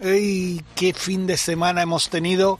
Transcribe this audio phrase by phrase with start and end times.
[0.00, 2.58] ¡Ey, qué fin de semana hemos tenido!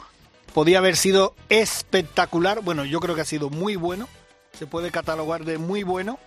[0.54, 2.60] Podía haber sido espectacular.
[2.62, 4.08] Bueno, yo creo que ha sido muy bueno.
[4.56, 6.18] Se puede catalogar de muy bueno.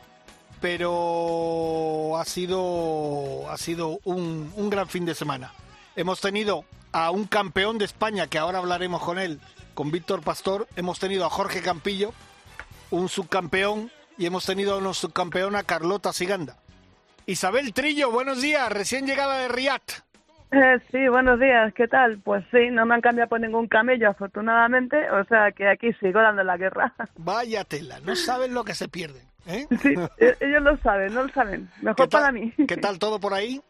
[0.60, 5.54] Pero ha sido, ha sido un, un gran fin de semana.
[5.96, 9.40] Hemos tenido a un campeón de España, que ahora hablaremos con él,
[9.76, 10.68] con Víctor Pastor.
[10.76, 12.12] Hemos tenido a Jorge Campillo,
[12.92, 13.92] un subcampeón.
[14.18, 16.58] Y hemos tenido a una subcampeona, Carlota Siganda.
[17.28, 20.07] Isabel Trillo, buenos días, recién llegada de Riyadh.
[20.52, 22.20] Eh, sí, buenos días, ¿qué tal?
[22.24, 26.22] Pues sí, no me han cambiado por ningún camello, afortunadamente, o sea que aquí sigo
[26.22, 26.94] dando la guerra.
[27.18, 29.24] Vaya tela, no saben lo que se pierden.
[29.46, 29.68] ¿eh?
[29.82, 31.70] Sí, e- ellos lo saben, no lo saben.
[31.82, 32.54] Mejor para mí.
[32.66, 33.62] ¿Qué tal todo por ahí?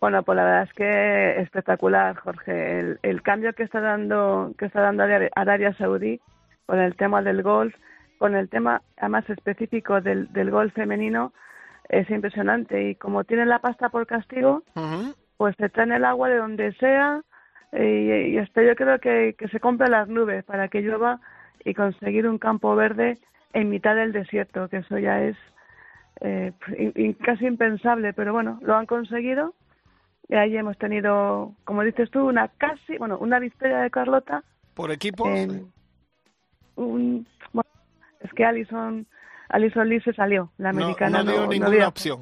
[0.00, 2.78] Bueno, pues la verdad es que espectacular, Jorge.
[2.80, 6.20] El, el cambio que está dando que está dando Arabia Saudí
[6.66, 7.74] con el tema del golf,
[8.18, 11.32] con el tema además específico del, del golf femenino,
[11.88, 12.90] es impresionante.
[12.90, 14.62] Y como tienen la pasta por castigo.
[15.38, 17.22] Pues se traen el agua de donde sea
[17.72, 21.20] y, y hasta yo creo que, que se compran las nubes para que llueva
[21.64, 23.18] y conseguir un campo verde
[23.54, 25.36] en mitad del desierto, que eso ya es
[26.20, 26.52] eh,
[27.24, 29.54] casi impensable, pero bueno, lo han conseguido
[30.28, 34.42] y ahí hemos tenido, como dices tú, una casi, bueno, una victoria de Carlota
[34.74, 35.28] Por equipos.
[36.76, 37.70] un, bueno,
[38.20, 39.06] es que Alison,
[39.48, 41.88] Alison Lee se salió, la no, americana no dio no ninguna dio.
[41.88, 42.20] opción.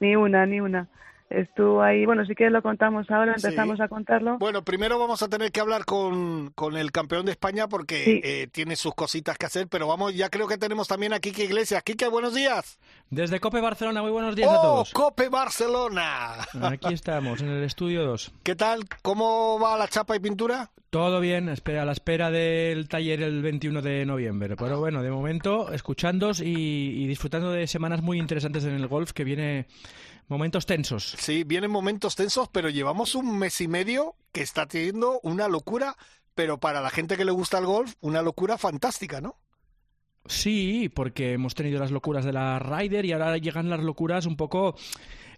[0.00, 0.88] Ni una, ni una.
[1.28, 3.46] Estuvo ahí, bueno, si quieres lo contamos ahora, Sí.
[3.48, 4.38] empezamos a contarlo.
[4.38, 8.20] Bueno, primero vamos a tener que hablar con, con el campeón de España porque Sí.
[8.22, 11.44] eh, tiene sus cositas que hacer, pero vamos, ya creo que tenemos también a Quique
[11.44, 11.82] Iglesias.
[11.82, 12.78] Quique, buenos días.
[13.10, 14.92] Desde Cope Barcelona, muy buenos días a ¡Oh, todos.
[14.92, 16.34] Cope Barcelona!
[16.62, 18.32] Aquí estamos, en el estudio 2.
[18.44, 18.84] ¿Qué tal?
[19.02, 20.70] ¿Cómo va la chapa y pintura?
[20.90, 24.54] Todo bien, espera, a la espera del taller el 21 de noviembre.
[24.56, 26.52] Pero bueno, de momento, escuchándos y,
[27.02, 29.66] y disfrutando de semanas muy interesantes en el golf, que viene
[30.28, 31.14] momentos tensos.
[31.18, 35.96] Sí, vienen momentos tensos, pero llevamos un mes y medio que está teniendo una locura,
[36.34, 39.38] pero para la gente que le gusta el golf, una locura fantástica, ¿no?
[40.28, 44.36] Sí, porque hemos tenido las locuras de la Ryder y ahora llegan las locuras un
[44.36, 44.76] poco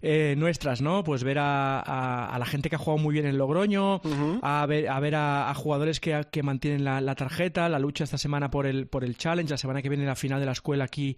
[0.01, 1.03] eh, nuestras, ¿no?
[1.03, 3.99] Pues ver a, a- a la gente que ha jugado muy bien en Logroño,
[4.41, 8.17] a ver a, ver a, jugadores que, que mantienen la, la tarjeta, la lucha esta
[8.17, 10.85] semana por el, por el Challenge, la semana que viene la final de la escuela
[10.85, 11.17] aquí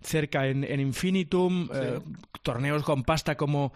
[0.00, 1.98] cerca en, en Infinitum, eh,
[2.42, 3.72] torneos con pasta como,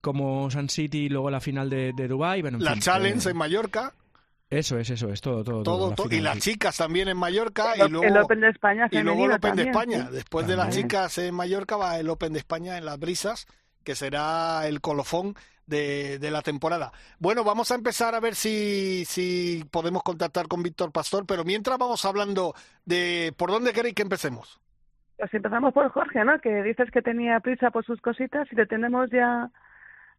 [0.00, 3.28] como Sun City y luego la final de, de Dubai bueno, en La fin, Challenge
[3.28, 3.92] eh, en Mallorca,
[4.52, 5.62] Eso es, eso es, todo, todo.
[5.62, 8.06] todo, la todo- y las chicas también en Mallorca, El, y luego...
[8.06, 10.06] el Open de España Y luego el Open de España.
[10.08, 10.12] sí.
[10.14, 13.46] Después de las chicas en Mallorca va el Open de España en las brisas,
[13.82, 15.34] que será el colofón
[15.66, 16.92] de, de la temporada.
[17.18, 21.78] Bueno, vamos a empezar a ver si, si podemos contactar con Víctor Pastor, pero mientras
[21.78, 22.54] vamos hablando
[22.84, 24.60] de por dónde queréis que empecemos.
[25.16, 26.38] Pues empezamos por Jorge, ¿no?
[26.40, 28.46] Que dices que tenía prisa por sus cositas.
[28.48, 29.50] Si te tenemos ya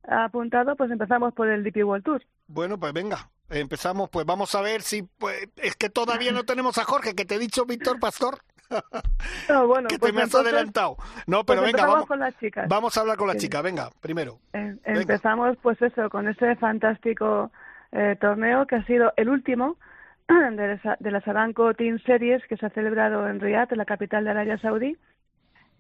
[0.07, 2.21] apuntado, pues empezamos por el DP World Tour.
[2.47, 6.77] Bueno, pues venga, empezamos, pues vamos a ver si pues, es que todavía no tenemos
[6.77, 8.39] a Jorge, que te he dicho Víctor Pastor,
[9.49, 10.97] No, bueno, que pues te me has adelantado.
[11.27, 12.67] No, pues pero venga, empezamos vamos, con las chicas.
[12.67, 13.39] vamos a hablar con la Sí.
[13.41, 14.39] chica, venga, primero.
[14.53, 15.01] Eh, Venga.
[15.01, 17.51] empezamos, pues eso, con ese fantástico
[17.91, 19.77] eh, torneo que ha sido el último
[20.27, 23.85] de, las- de las Aramco Team Series que se ha celebrado en Riyadh, en la
[23.85, 24.97] capital de Arabia Saudí,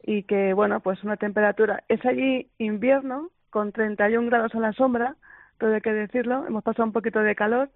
[0.03, 1.83] y que, bueno, pues una temperatura.
[1.87, 5.15] Es allí invierno, con 31 grados a la sombra,
[5.59, 6.43] todo hay que decirlo.
[6.47, 7.69] Hemos pasado un poquito de calor,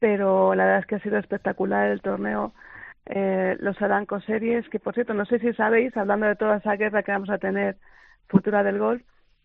[0.00, 2.52] pero la verdad es que ha sido espectacular el torneo.
[3.06, 6.74] Eh, los Aramco Series, que por cierto, no sé si sabéis, hablando de toda esa
[6.74, 7.76] guerra que vamos a tener
[8.26, 9.00] futura del golf,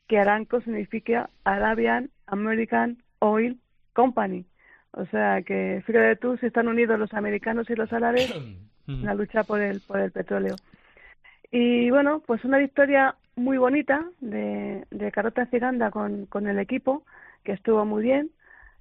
[0.07, 3.59] que Aramco significa Arabian American Oil
[3.93, 4.47] Company.
[4.93, 8.33] O sea que fíjate tú si están unidos los americanos y los árabes
[8.87, 10.55] en la lucha por el, por el petróleo.
[11.51, 17.03] Y bueno, pues una victoria muy bonita de, de Carota Ciganda con, con el equipo,
[17.43, 18.31] que estuvo muy bien.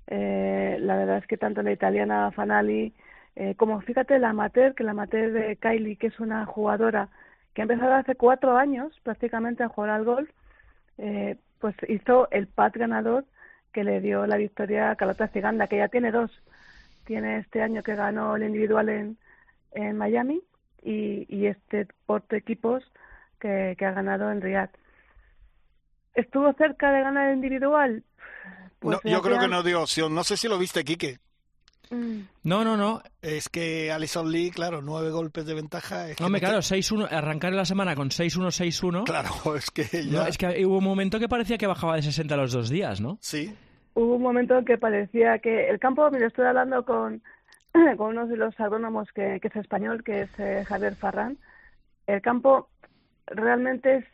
[0.07, 2.93] Eh, la verdad es que tanto la italiana Fanali
[3.37, 7.09] eh, como fíjate la amateur, que la amateur de Kylie, que es una jugadora
[7.55, 10.31] que ha empezado hace cuatro años prácticamente a jugar al golf,
[10.99, 13.25] eh, pues hizo el pat ganador
[13.73, 16.31] que le dio la victoria a Carlota Ciganda, que ya tiene dos.
[17.05, 19.17] Tiene este año que ganó el individual en,
[19.73, 20.43] en Miami
[20.83, 22.85] y, y este por equipos
[23.41, 24.71] que, que ha ganado en Riyadh.
[26.15, 28.03] ¿Estuvo cerca de ganar el individual?
[28.79, 30.15] Pues No, yo creo que no dio opción.
[30.15, 31.19] No sé si lo viste, Quique.
[31.91, 32.21] Mm.
[32.45, 33.03] No, no, no.
[33.21, 36.09] Es que Alison Lee, claro, nueve golpes de ventaja.
[36.09, 39.05] Es no te- claro, 6-1, arrancar la semana con 6-1, 6-1.
[39.05, 40.21] Claro, es que ya...
[40.23, 42.69] No, es que hubo un momento que parecía que bajaba de 60 a los dos
[42.71, 43.19] días, ¿no?
[43.21, 43.55] Sí,
[43.93, 47.23] Hubo un momento en que parecía que el campo, mira, estoy hablando con,
[47.97, 51.39] con uno de los agrónomos que, que es español, que es eh, Javier Farrán.
[52.07, 52.71] El campo
[53.31, 54.07] realmente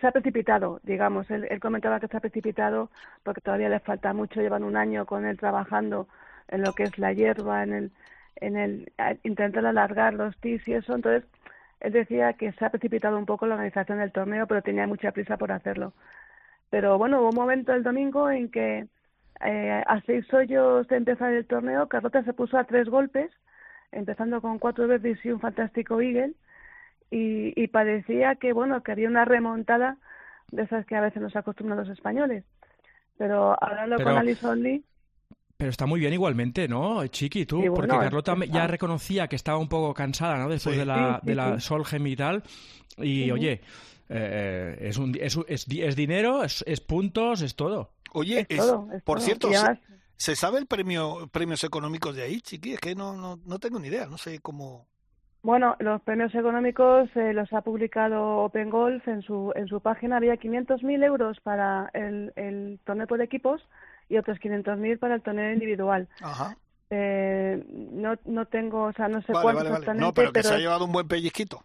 [0.00, 1.30] se ha precipitado, digamos.
[1.30, 2.90] Él, él comentaba que se ha precipitado
[3.22, 4.40] porque todavía le falta mucho.
[4.40, 6.08] Llevan un año con él trabajando
[6.48, 7.92] en lo que es la hierba, en el,
[8.36, 8.92] en el
[9.24, 10.94] intentar alargar los tis y eso.
[10.94, 11.28] Entonces,
[11.80, 15.12] él decía que se ha precipitado un poco la organización del torneo, pero tenía mucha
[15.12, 15.92] prisa por hacerlo.
[16.70, 18.86] Pero bueno, hubo un momento el domingo en que
[19.44, 23.30] eh, a seis hoyos de empezar el torneo, Carlota se puso a tres golpes,
[23.92, 26.34] empezando con cuatro verdes y un fantástico eagle,
[27.10, 29.98] y, y parecía que bueno que había una remontada
[30.50, 32.44] de esas que a veces nos acostumbran los españoles.
[33.18, 34.84] Pero hablando Pero- con Alison Lee,
[35.56, 37.62] Pero está muy bien igualmente, ¿no, Chiqui, tú?
[37.62, 40.50] Sí, Porque Carlota es- ya reconocía que estaba un poco cansada, ¿no?
[40.50, 40.80] Después Sí.
[40.80, 41.66] de la, Sí, sí, de la sí.
[41.66, 42.42] Solheim y tal.
[42.98, 43.62] Y, oye,
[44.10, 47.92] eh, es, un, es, un- es, di- es dinero, es, es puntos, es todo.
[48.12, 49.24] Oye, es es- todo, es por todo.
[49.26, 49.80] cierto, se,
[50.16, 52.74] se sabe el premio premios económicos de ahí, chiqui?
[52.74, 54.86] Es que no, no, no tengo ni idea, no sé cómo...
[55.46, 60.16] Bueno, los premios económicos eh, los ha publicado Open Golf en su, en su página.
[60.16, 63.62] Había 500.000 euros para el, el torneo por equipos
[64.08, 66.08] y otros 500.000 para el torneo individual.
[66.20, 66.56] Ajá.
[66.90, 69.86] Eh, no, no tengo, o sea, no sé Vale, cuánto vale, vale.
[69.86, 71.62] exactamente, No, pero que se ha llevado un buen pellizquito.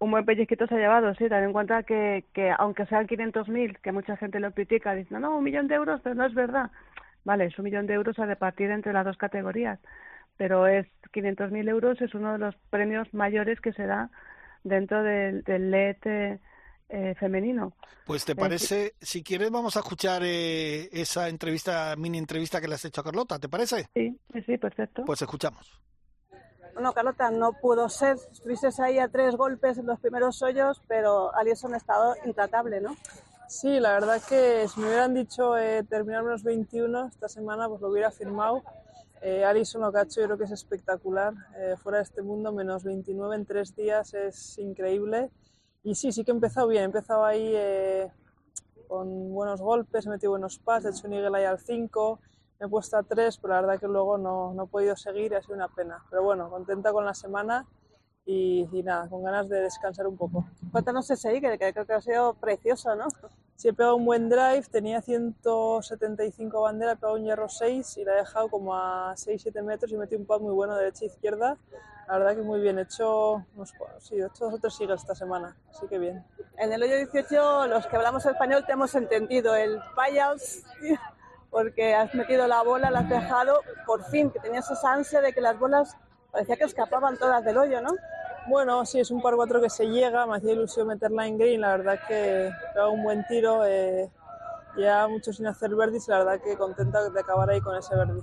[0.00, 3.78] un buen pellizquito se ha llevado, sí, ten en cuenta que, que aunque sean 500.000,
[3.80, 6.70] que mucha gente lo critica, diciendo, no, un millón de euros, pero no es verdad.
[7.24, 9.78] Vale, es un millón de euros a repartir entre las dos categorías,
[10.36, 14.10] pero es 500.000 euros, es uno de los premios mayores que se da
[14.64, 16.38] dentro del, del LED eh,
[16.88, 17.72] eh, femenino.
[18.06, 22.68] Pues te Eh, parece, si quieres vamos a escuchar eh, esa entrevista, mini entrevista que
[22.68, 23.88] le has hecho a Carlota, ¿te parece?
[23.94, 25.04] Sí, sí, sí, perfecto.
[25.04, 25.80] Pues escuchamos.
[26.74, 28.16] Bueno, Carlota, no pudo ser.
[28.32, 32.96] Estuviste ahí a tres golpes en los primeros hoyos, pero Alison ha estado intratable, ¿no?
[33.48, 37.80] Sí, la verdad que si me hubieran dicho eh, terminar menos 21 esta semana, pues
[37.80, 38.64] lo hubiera firmado.
[39.26, 41.32] Eh, Alison hecho yo creo que es espectacular.
[41.56, 45.30] Eh, fuera de este mundo, menos 29 en tres días es increíble.
[45.82, 46.82] Y sí, sí que he empezado bien.
[46.82, 48.12] He empezado ahí eh,
[48.86, 52.20] con buenos golpes, he metido buenos pads, he hecho un eagle ahí al 5,
[52.60, 55.32] me he puesto a 3, pero la verdad que luego no, no he podido seguir
[55.32, 56.04] y ha sido una pena.
[56.10, 57.66] Pero bueno, contenta con la semana
[58.26, 60.44] y, y nada, con ganas de descansar un poco.
[60.70, 63.06] Cuéntanos ese Eagle, que creo que ha sido precioso, ¿no?
[63.56, 68.04] Sí, he pegado un buen drive, tenía 175 bandera, he pegado un hierro 6 y
[68.04, 71.30] la he dejado como a 6-7 metros y metí un pad muy bueno derecha e.
[72.06, 75.00] La verdad que muy bien, he hecho unos, sí, he hecho dos o tres eagles
[75.00, 76.24] esta semana, así que bien.
[76.58, 80.64] En el hoyo 18, los que hablamos español te hemos entendido el payas,
[81.50, 85.32] porque has metido la bola, la has dejado, por fin, que tenías esa ansia de
[85.32, 85.96] que las bolas
[86.32, 87.92] parecía que escapaban todas del hoyo, ¿no?
[88.46, 91.62] Bueno, sí, es un par 4 que se llega, me hacía ilusión meterla en green,
[91.62, 94.10] la verdad que pegado un buen tiro, eh,
[94.76, 98.20] ya mucho sin hacer verdis, la verdad que contenta de acabar ahí con ese verdi.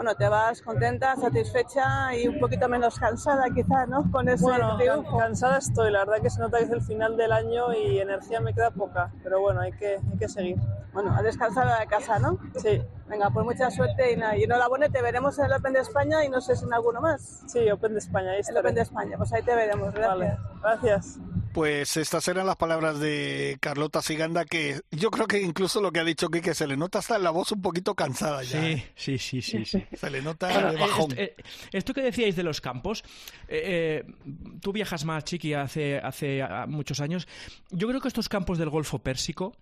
[0.00, 4.10] Bueno, te vas contenta, satisfecha y un poquito menos cansada quizás, ¿no?
[4.10, 5.18] Con ese Bueno, triunfo.
[5.18, 8.40] cansada estoy, la verdad que se nota que es el final del año y energía
[8.40, 10.56] me queda poca, pero bueno, hay que, hay que seguir.
[10.94, 12.38] Bueno, a descansar a casa, ¿no?
[12.56, 12.80] Sí,
[13.10, 16.24] Venga, pues mucha suerte y, nada, y enhorabuena, te veremos en el Open de España
[16.24, 17.42] y no sé si en alguno más.
[17.48, 18.56] sí, Open de España, ahí El.
[18.56, 20.08] Open de España, pues ahí te veremos, gracias.
[20.08, 21.18] Vale, gracias.
[21.52, 25.98] Pues estas eran las palabras de Carlota Siganda, que yo creo que incluso lo que
[25.98, 28.60] ha dicho que se le nota hasta en la voz un poquito cansada ya.
[28.60, 28.92] Sí, ¿eh?
[28.94, 29.64] sí, sí, sí.
[29.64, 29.84] sí.
[29.92, 31.10] Se le nota Bueno, de eh, bajón.
[31.12, 31.34] esto, eh,
[31.72, 33.02] esto que decíais de los campos,
[33.48, 34.12] eh, eh,
[34.60, 37.26] tú viajas más, Chiqui, hace, hace ah, muchos años.
[37.70, 39.52] Yo creo que estos campos del Golfo Pérsico,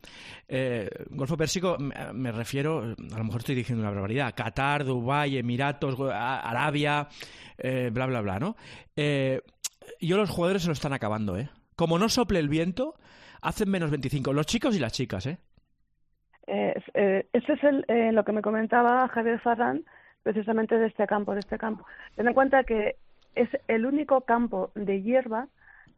[0.48, 5.38] eh, Golfo Pérsico me, me refiero, a lo mejor estoy diciendo una barbaridad, Qatar, Dubái,
[5.38, 7.08] Emiratos, Arabia,
[7.56, 8.56] eh, bla, bla, bla, ¿no?
[8.96, 9.40] Eh,
[10.00, 11.48] yo los jugadores se lo están acabando, ¿eh?
[11.74, 12.94] Como no sople el viento,
[13.40, 15.38] hacen menos 25, los chicos y las chicas, ¿eh?
[16.46, 19.84] Eh, es- eh, ese es el, eh, lo que me comentaba Javier Farrán
[20.22, 21.86] precisamente de este campo, de este campo.
[22.16, 22.96] Ten en cuenta que
[23.34, 25.48] es el único campo de hierba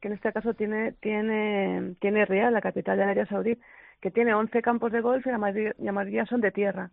[0.01, 3.59] que en este caso tiene tiene tiene Riyadh, la capital de Arabia Saudí,
[4.01, 6.91] que tiene 11 campos de golf y la mayoría, la mayoría son de tierra.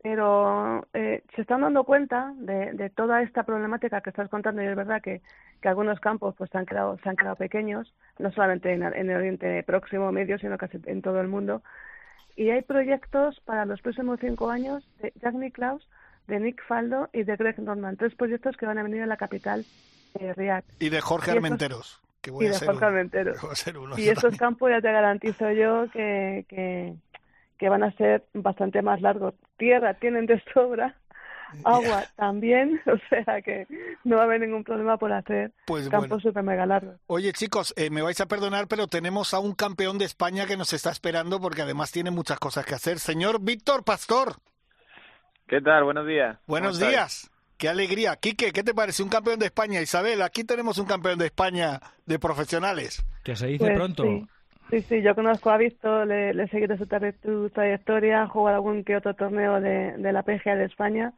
[0.00, 4.66] Pero eh, se están dando cuenta de, de toda esta problemática que estás contando y
[4.66, 5.22] es verdad que,
[5.60, 9.10] que algunos campos pues se han quedado se han quedado pequeños, no solamente en, en
[9.10, 11.62] el Oriente Próximo Medio, sino casi en todo el mundo.
[12.36, 15.88] Y hay proyectos para los próximos cinco años de Jack Nicklaus,
[16.28, 17.96] de Nick Faldo y de Greg Norman.
[17.96, 19.64] Tres proyectos que van a venir a la capital,
[20.20, 20.64] eh, Riyadh.
[20.78, 22.86] Y de Jorge y estos- Armenteros, que voy y a de ser Jorge uno.
[22.86, 23.34] Armenteros.
[23.40, 24.38] Que voy a ser uno Y estos también.
[24.38, 26.94] campos ya te garantizo yo que, que,
[27.58, 29.34] que van a ser bastante más largos.
[29.56, 30.94] Tierra tienen de sobra,
[31.64, 33.66] agua también, o sea que
[34.04, 36.20] no va a haber ningún problema por hacer Pues campos bueno.
[36.22, 36.96] super mega largos.
[37.06, 40.58] Oye, chicos, eh, me vais a perdonar, pero tenemos a un campeón de España que
[40.58, 42.98] nos está esperando porque además tiene muchas cosas que hacer.
[42.98, 44.34] Señor Víctor Pastor,
[45.48, 45.84] ¿Qué tal?
[45.84, 46.36] Buenos días.
[46.36, 46.90] ¿Cómo buenos estáis?
[46.92, 47.30] días.
[47.56, 48.16] Qué alegría.
[48.16, 49.02] Quique, ¿qué te parece?
[49.02, 49.80] Un campeón de España.
[49.80, 53.04] Isabel, aquí tenemos un campeón de España de profesionales.
[53.24, 54.02] Que se dice Pues pronto.
[54.04, 54.26] Sí.
[54.70, 58.28] sí, sí, yo conozco a Víctor, le, le he seguido su, tra- su trayectoria, ha
[58.28, 61.12] jugado algún que otro torneo de, de la PGA de España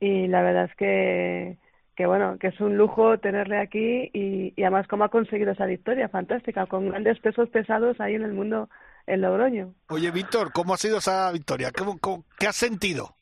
[0.00, 1.58] y la verdad es que,
[1.96, 5.66] que bueno, que es un lujo tenerle aquí y, y además cómo ha conseguido esa
[5.66, 8.70] victoria fantástica, con grandes pesos pesados ahí en el mundo
[9.06, 9.74] en Logroño.
[9.88, 11.72] Oye, Víctor, ¿cómo ha sido esa victoria?
[11.76, 13.16] ¿Cómo, cómo- qué has sentido?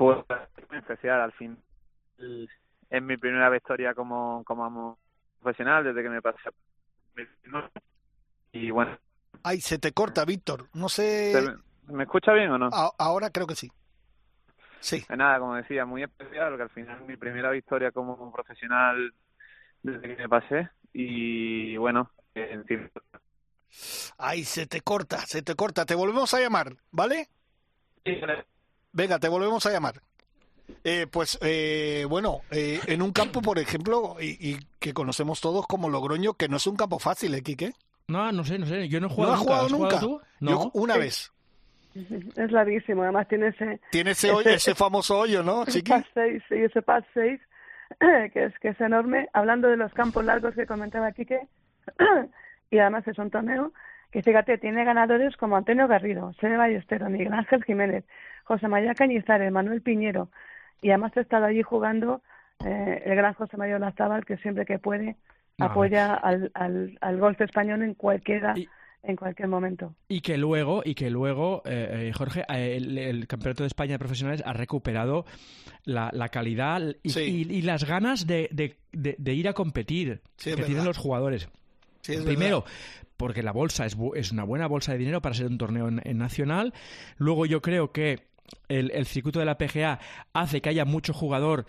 [0.00, 0.16] Pues
[0.72, 1.58] especial, al fin.
[2.88, 4.98] Es mi primera victoria como, como
[5.42, 6.48] profesional desde que me pasé.
[8.50, 8.96] Y bueno,
[9.42, 10.70] Ay, se te corta, Víctor.
[10.72, 11.32] No sé.
[11.32, 12.70] ¿se me, ¿me escucha bien o no?
[12.72, 13.70] A- ahora creo que sí.
[14.80, 15.04] Sí.
[15.10, 19.12] Nada, como decía, muy especial, porque al final es mi primera victoria como profesional
[19.82, 20.70] desde que me pasé.
[20.94, 22.88] Y bueno, eh, encima
[24.16, 25.84] Ay, se te corta, se te corta.
[25.84, 27.28] Te volvemos a llamar, ¿vale?
[28.92, 29.94] Venga, te volvemos a llamar.
[30.84, 35.66] Eh, pues eh, bueno, eh, en un campo, por ejemplo, y, y que conocemos todos
[35.66, 37.72] como Logroño, que no es un campo fácil, ¿eh, Quique?
[38.08, 38.88] No, no sé, no sé.
[38.88, 39.46] Yo no he ¿No jugado has nunca.
[39.54, 40.00] jugado ¿Has nunca?
[40.00, 40.20] tú?
[40.40, 40.70] Yo No.
[40.74, 41.32] una vez.
[42.36, 45.92] Es larguísimo, además tiene ese, Tiene ese, hoyo, ese famoso hoyo, ¿no, ese Chiqui?
[46.14, 47.40] 6, sí, ese par 6,
[48.32, 49.28] que es, que es enorme.
[49.32, 51.40] Hablando de los campos largos que comentaba Quique,
[52.70, 53.72] y además es un torneo
[54.12, 58.04] que, fíjate, tiene ganadores como Antonio Garrido, Sene Ballesteros, Miguel Ángel Jiménez,
[58.50, 60.28] José María Cañizares, Manuel Piñero,
[60.82, 62.20] y además ha estado allí jugando
[62.64, 65.14] eh, el gran José María Olazábal, que siempre que puede
[65.60, 68.66] apoya al, al, al golf español en cualquiera, Y-
[69.04, 69.94] en cualquier momento.
[70.08, 73.92] Y que luego, y que luego eh, eh, Jorge, eh, el, el Campeonato de España
[73.92, 75.24] de Profesionales ha recuperado
[75.84, 77.46] la, la calidad y, Sí.
[77.48, 80.98] y- y las ganas de, de- de- de ir a competir Sí, que tienen los
[80.98, 81.48] jugadores.
[82.02, 82.64] Sí, Primero,
[83.18, 85.88] porque la bolsa es, bu- es una buena bolsa de dinero para ser un torneo
[85.88, 86.72] en, en nacional.
[87.18, 88.18] Luego yo creo que
[88.68, 89.98] el, el circuito de la PGA
[90.32, 91.66] hace que haya mucho jugador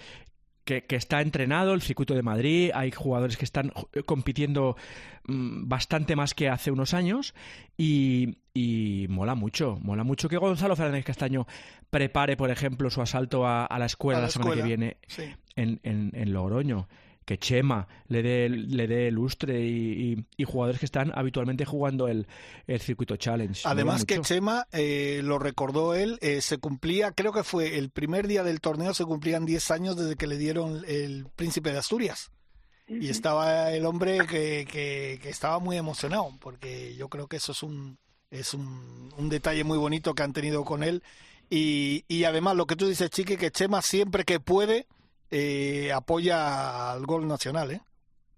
[0.63, 4.75] que, que está entrenado, el circuito de Madrid, hay jugadores que están ju- compitiendo
[5.27, 7.33] mm, bastante más que hace unos años
[7.77, 11.47] y, y mola mucho, mola mucho que Gonzalo Fernández Castaño
[11.89, 14.67] prepare, por ejemplo, su asalto a, a la escuela A la la semana escuela, que
[14.67, 15.23] viene Sí.
[15.55, 16.87] en, en, en Logroño.
[17.31, 22.09] Que Chema le dé, le dé lustre y, y- y jugadores que están habitualmente jugando
[22.09, 22.27] el,
[22.67, 23.61] el circuito challenge.
[23.65, 24.19] Además que.
[24.19, 28.59] Chema, eh, lo recordó él, eh, se cumplía, creo que fue el primer día del
[28.59, 32.31] torneo, se cumplían 10 años desde que le dieron el príncipe de Asturias.
[32.89, 37.53] Y estaba el hombre que, que, que estaba muy emocionado, porque yo creo que eso
[37.53, 37.97] es un,
[38.29, 41.01] es un, un detalle muy bonito que han tenido con él.
[41.49, 44.87] Y, y además lo que tú dices, Chiqui, que Chema siempre que puede
[45.31, 47.81] eh, apoya al gol nacional, ¿eh?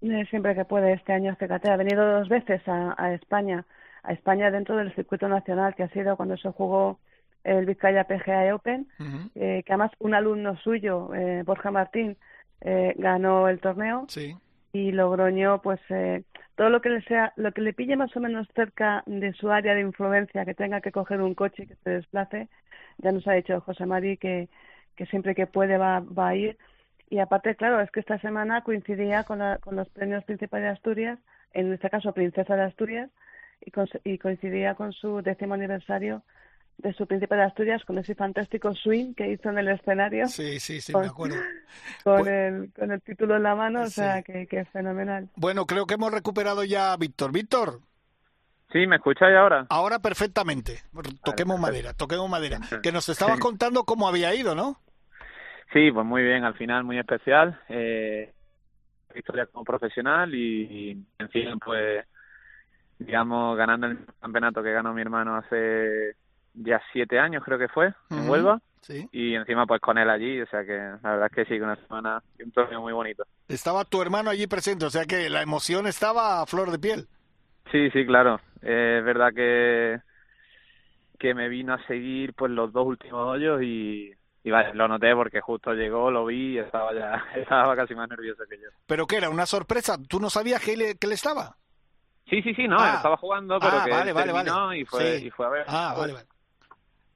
[0.02, 3.64] Eh, Siempre que puede este año, fíjate, ha venido dos veces a, a España,
[4.02, 6.98] a España dentro del circuito nacional, que ha sido cuando se jugó
[7.42, 8.86] el Vizcaya PGA Open,
[9.34, 12.16] eh, que además un alumno suyo, eh, Borja Martín,
[12.60, 14.34] eh, ganó el torneo Sí.
[14.72, 16.22] y Logroño, pues eh,
[16.56, 19.50] todo lo que le sea, lo que le pille más o menos cerca de su
[19.50, 22.48] área de influencia, que tenga que coger un coche y que se desplace,
[22.98, 24.48] ya nos ha dicho José Mari que,
[24.96, 26.56] que siempre que puede va, va a ir.
[27.10, 30.68] Y aparte, claro, es que esta semana coincidía con, la- con los premios Príncipe de
[30.68, 31.18] Asturias,
[31.52, 33.10] en este caso Princesa de Asturias,
[33.60, 36.22] y, con- y coincidía con su décimo aniversario
[36.78, 40.58] de su Príncipe de Asturias, con ese fantástico swing que hizo en el escenario Sí,
[40.58, 41.36] sí, sí, Con- me acuerdo.
[42.04, 43.92] con, Pues- el, con el título en la mano, o Sí.
[43.92, 45.28] sea, que, que es fenomenal.
[45.36, 47.30] Bueno, creo que hemos recuperado ya a Víctor.
[47.32, 47.80] Víctor,
[48.72, 48.88] ¿Sí?
[48.88, 49.66] ¿Me escucháis ahora?
[49.68, 50.82] ahora perfectamente.
[51.22, 52.58] Toquemos madera, toquemos madera.
[52.82, 54.80] Que nos estabas contando cómo había ido, ¿no?
[55.72, 57.58] Sí, pues muy bien, al final muy especial.
[57.68, 58.32] Eh,
[59.14, 62.04] victoria como profesional y, y encima pues
[62.98, 66.16] digamos ganando el campeonato que ganó mi hermano hace
[66.54, 68.28] ya siete años creo que fue en.
[68.28, 69.08] Huelva Sí.
[69.12, 71.74] y encima pues con él allí, o sea que la verdad es que sí, una
[71.76, 73.24] semana y un torneo muy bonito.
[73.48, 77.06] Estaba tu hermano allí presente, o sea que la emoción estaba a flor de piel.
[77.72, 78.40] Sí, sí, claro.
[78.60, 80.00] Eh, es verdad que
[81.18, 84.12] que me vino a seguir pues los dos últimos hoyos y,
[84.44, 88.08] y vale, lo noté porque justo llegó, lo vi y estaba ya estaba casi más
[88.08, 88.68] nervioso que yo.
[88.86, 89.30] ¿Pero qué era?
[89.30, 89.96] ¿Una sorpresa?
[90.08, 91.56] ¿Tú no sabías que él, que él estaba?
[92.28, 92.90] Sí, sí, sí, no, Ah.
[92.90, 94.78] él estaba jugando, pero Ah, que vale, él vale, vale.
[94.78, 95.26] y fue Sí.
[95.26, 95.64] y fue a ver.
[95.66, 96.26] Ah, vale, vale.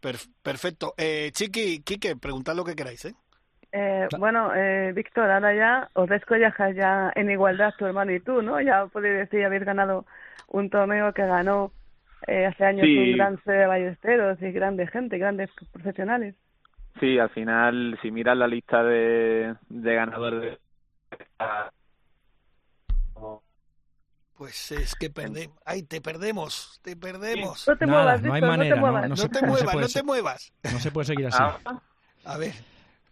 [0.00, 0.94] Per- perfecto.
[0.96, 3.14] Eh, Chiqui, Quique, preguntad lo que queráis, ¿eh?
[3.72, 8.40] Eh, bueno, eh, Víctor, ahora ya os collejas ya en igualdad tu hermano y tú,
[8.40, 8.58] ¿no?
[8.60, 10.06] Ya podéis decir habéis ganado
[10.48, 11.72] un torneo que ganó
[12.26, 12.96] eh, hace años Sí.
[13.12, 16.34] un gran de ballesteros y grande gente, grandes profesionales.
[17.00, 20.58] Sí, al final, si miras la lista de, de ganadores de...
[24.36, 25.56] Pues es que perdemos.
[25.64, 27.66] Ay, te perdemos, te perdemos.
[27.66, 29.02] No te Nada, muevas, no hay Víctor, manera, no te muevas.
[29.02, 30.52] no No se- te muevas, puede no te muevas.
[30.72, 31.42] No se puede seguir así.
[32.24, 32.54] A ver,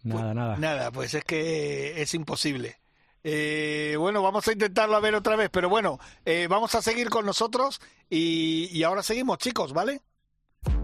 [0.05, 0.57] Nada, nada.
[0.57, 2.77] nada, pues es que es imposible.
[3.25, 7.09] Eh, bueno, vamos a intentarlo a ver otra vez, pero bueno, eh, vamos a seguir
[7.09, 10.03] con nosotros y, y ahora seguimos, chicos, ¿vale?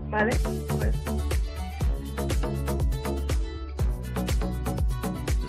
[0.09, 0.37] Vale,
[0.69, 0.97] pues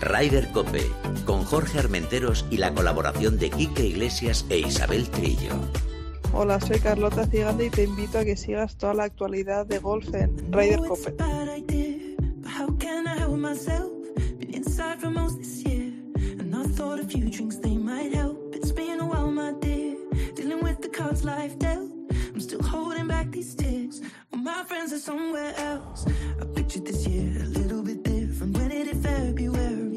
[0.04, 0.90] Ryder Cope,
[1.24, 5.52] con Jorge Armenteros y la colaboración de Quique Iglesias e Isabel Trillo.
[6.34, 10.12] Hola, soy Carlota Ciganda y te invito a que sigas toda la actualidad de golf
[10.12, 11.10] en Ryder Cope.
[11.12, 13.90] bad idea, but how can I help myself?
[14.38, 15.92] Been inside for most this year,
[16.38, 18.54] and I thought a few drinks they might help.
[18.54, 19.96] It's been a while, my dear,
[20.34, 21.90] dealing with the cards life dealt.
[22.34, 24.02] I'm still holding back these tears.
[24.32, 26.04] All my friends are somewhere else.
[26.40, 29.93] I pictured this year a little bit different when it hit February.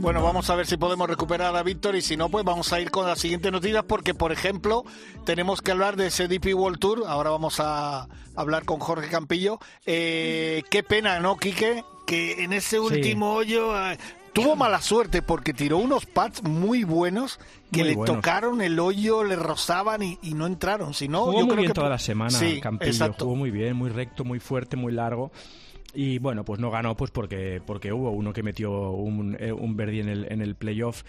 [0.00, 2.80] Bueno, vamos a ver si podemos recuperar a Víctor y si no, pues vamos a
[2.80, 4.82] ir con las siguientes noticias porque, por ejemplo,
[5.24, 7.02] tenemos que hablar de ese DP World Tour.
[7.06, 9.58] Ahora vamos a hablar con Jorge Campillo.
[9.84, 11.84] Eh, qué pena, ¿no, Quique?
[12.06, 13.98] Que en ese último hoyo eh,
[14.32, 17.38] tuvo mala suerte porque tiró unos pads muy buenos
[17.70, 18.16] que Muy le buenos.
[18.16, 20.94] tocaron el hoyo, le rozaban y, y no entraron.
[20.94, 22.90] Si no, Jugó yo muy creo bien que toda la semana, Sí, Campillo.
[22.90, 23.26] exacto.
[23.26, 25.30] Jugó muy bien, muy recto, muy fuerte, muy largo.
[25.94, 29.76] Y bueno, pues no ganó pues porque, porque hubo uno que metió un, eh, un
[29.76, 31.02] birdie en el, en el playoff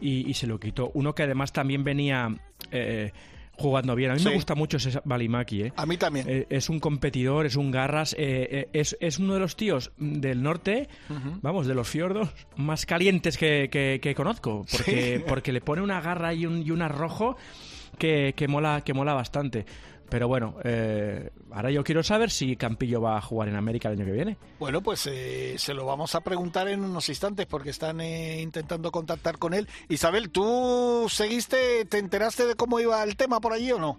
[0.00, 0.90] y, y se lo quitó.
[0.94, 2.34] Uno que además también venía
[2.72, 3.12] eh,
[3.56, 4.10] jugando bien.
[4.10, 4.26] A mí Sí.
[4.28, 5.72] me gusta mucho ese Balimaki, ¿eh?
[5.76, 6.26] A mí también.
[6.28, 9.92] Eh, es un competidor, es un garras, eh, eh, es, es uno de los tíos
[9.98, 10.88] del norte,
[11.40, 15.24] vamos, de los fiordos más calientes que, que- que conozco, porque, Sí.
[15.28, 17.36] porque le pone una garra y un, y un arrojo
[17.98, 19.64] que, que mola, que mola bastante.
[20.14, 23.98] Pero bueno, eh, ahora yo quiero saber si Campillo va a jugar en América el
[23.98, 24.36] año que viene.
[24.60, 28.92] Bueno, pues eh, se lo vamos a preguntar en unos instantes porque están eh, intentando
[28.92, 29.66] contactar con él.
[29.88, 33.98] Isabel, ¿tú seguiste, te enteraste de cómo iba el tema por allí o no?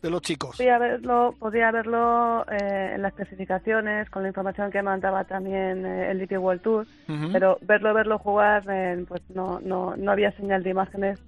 [0.00, 0.58] De los chicos.
[0.58, 6.12] podía verlo, podía verlo eh, en las especificaciones, con la información que mandaba también eh,
[6.12, 6.86] el DP World Tour,
[7.32, 11.18] pero verlo, verlo jugar, eh, pues no, no, no había señal de imágenes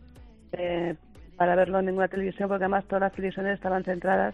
[0.52, 0.94] eh,
[1.42, 4.32] para verlo en ninguna televisión, porque además todas las televisiones estaban centradas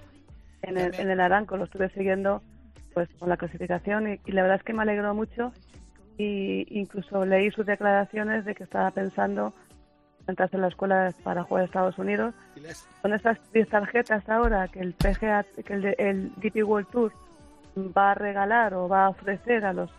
[0.61, 2.43] en el, en el Aranco, lo estuve siguiendo
[2.93, 5.55] pues con la clasificación y, y la verdad es que me alegró mucho
[6.19, 9.55] y incluso leí sus declaraciones de que estaba pensando
[10.27, 12.35] en entrarse en la escuela para jugar a Estados Unidos.
[13.01, 17.13] Con esas 10 tarjetas ahora que el PGA, que el, el DP World Tour
[17.97, 19.91] va a regalar o va a ofrecer a los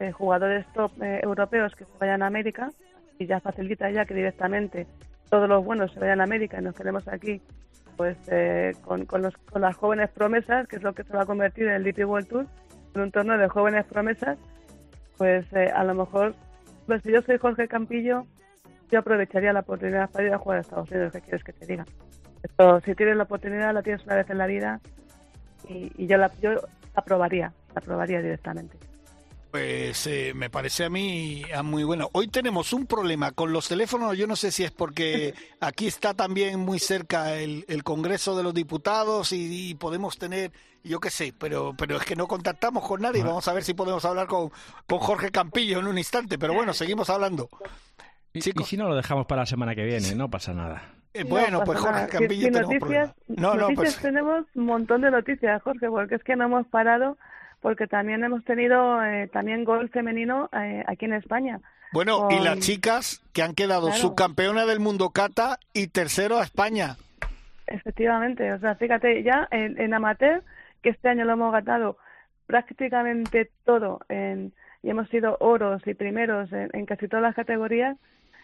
[0.00, 2.70] eh, jugadores top eh, europeos que se vayan a América
[3.18, 4.86] y ya facilita ya que directamente
[5.32, 7.40] todos los buenos se vayan a América y nos quedemos aquí
[7.96, 11.26] pues eh, con, los, con las jóvenes promesas, que es lo que se va a
[11.26, 12.46] convertir en el DP World Tour,
[12.94, 14.36] en un torneo de jóvenes promesas,
[15.16, 16.34] pues eh, a lo mejor,
[16.86, 18.26] pues si yo soy Jorge Campillo,
[18.90, 21.64] yo aprovecharía la oportunidad para ir a jugar a Estados Unidos, ¿qué quieres que te
[21.64, 21.86] diga?
[22.42, 24.80] Esto, si tienes la oportunidad, la tienes una vez en la vida
[25.66, 26.56] y, y yo la yo
[26.94, 28.76] la probaría, la probaría directamente.
[29.52, 32.08] Pues eh, me parece a mí ah, muy bueno.
[32.12, 34.16] Hoy tenemos un problema con los teléfonos.
[34.16, 38.42] Yo no sé si es porque aquí está también muy cerca el, el Congreso de
[38.44, 42.82] los Diputados y, y podemos tener, yo qué sé, pero, pero es que no contactamos
[42.88, 43.22] con nadie.
[43.22, 44.50] Vamos a ver si podemos hablar con,
[44.88, 46.38] con Jorge Campillo en un instante.
[46.38, 47.50] Pero bueno, seguimos hablando.
[48.32, 50.94] Y, si no, lo dejamos para la semana que viene, no pasa nada.
[51.12, 52.06] Eh, No bueno, pasa pues Jorge nada.
[52.08, 53.14] Campillo Si- si tenemos noticias, problemas.
[53.28, 56.66] No, no, noticias pues tenemos un montón de noticias, Jorge, porque es que no hemos
[56.68, 57.18] parado,
[57.62, 61.60] porque también hemos tenido eh, también gol femenino eh, aquí en España.
[61.92, 64.00] bueno, y las chicas que han quedado Claro.
[64.02, 66.96] subcampeona del mundo Cata y tercero a España.
[67.66, 70.42] Efectivamente, o sea, fíjate, ya en, en amateur,
[70.82, 71.96] que este año lo hemos ganado
[72.46, 77.96] prácticamente todo en, y hemos sido oros y primeros en, en casi todas las categorías,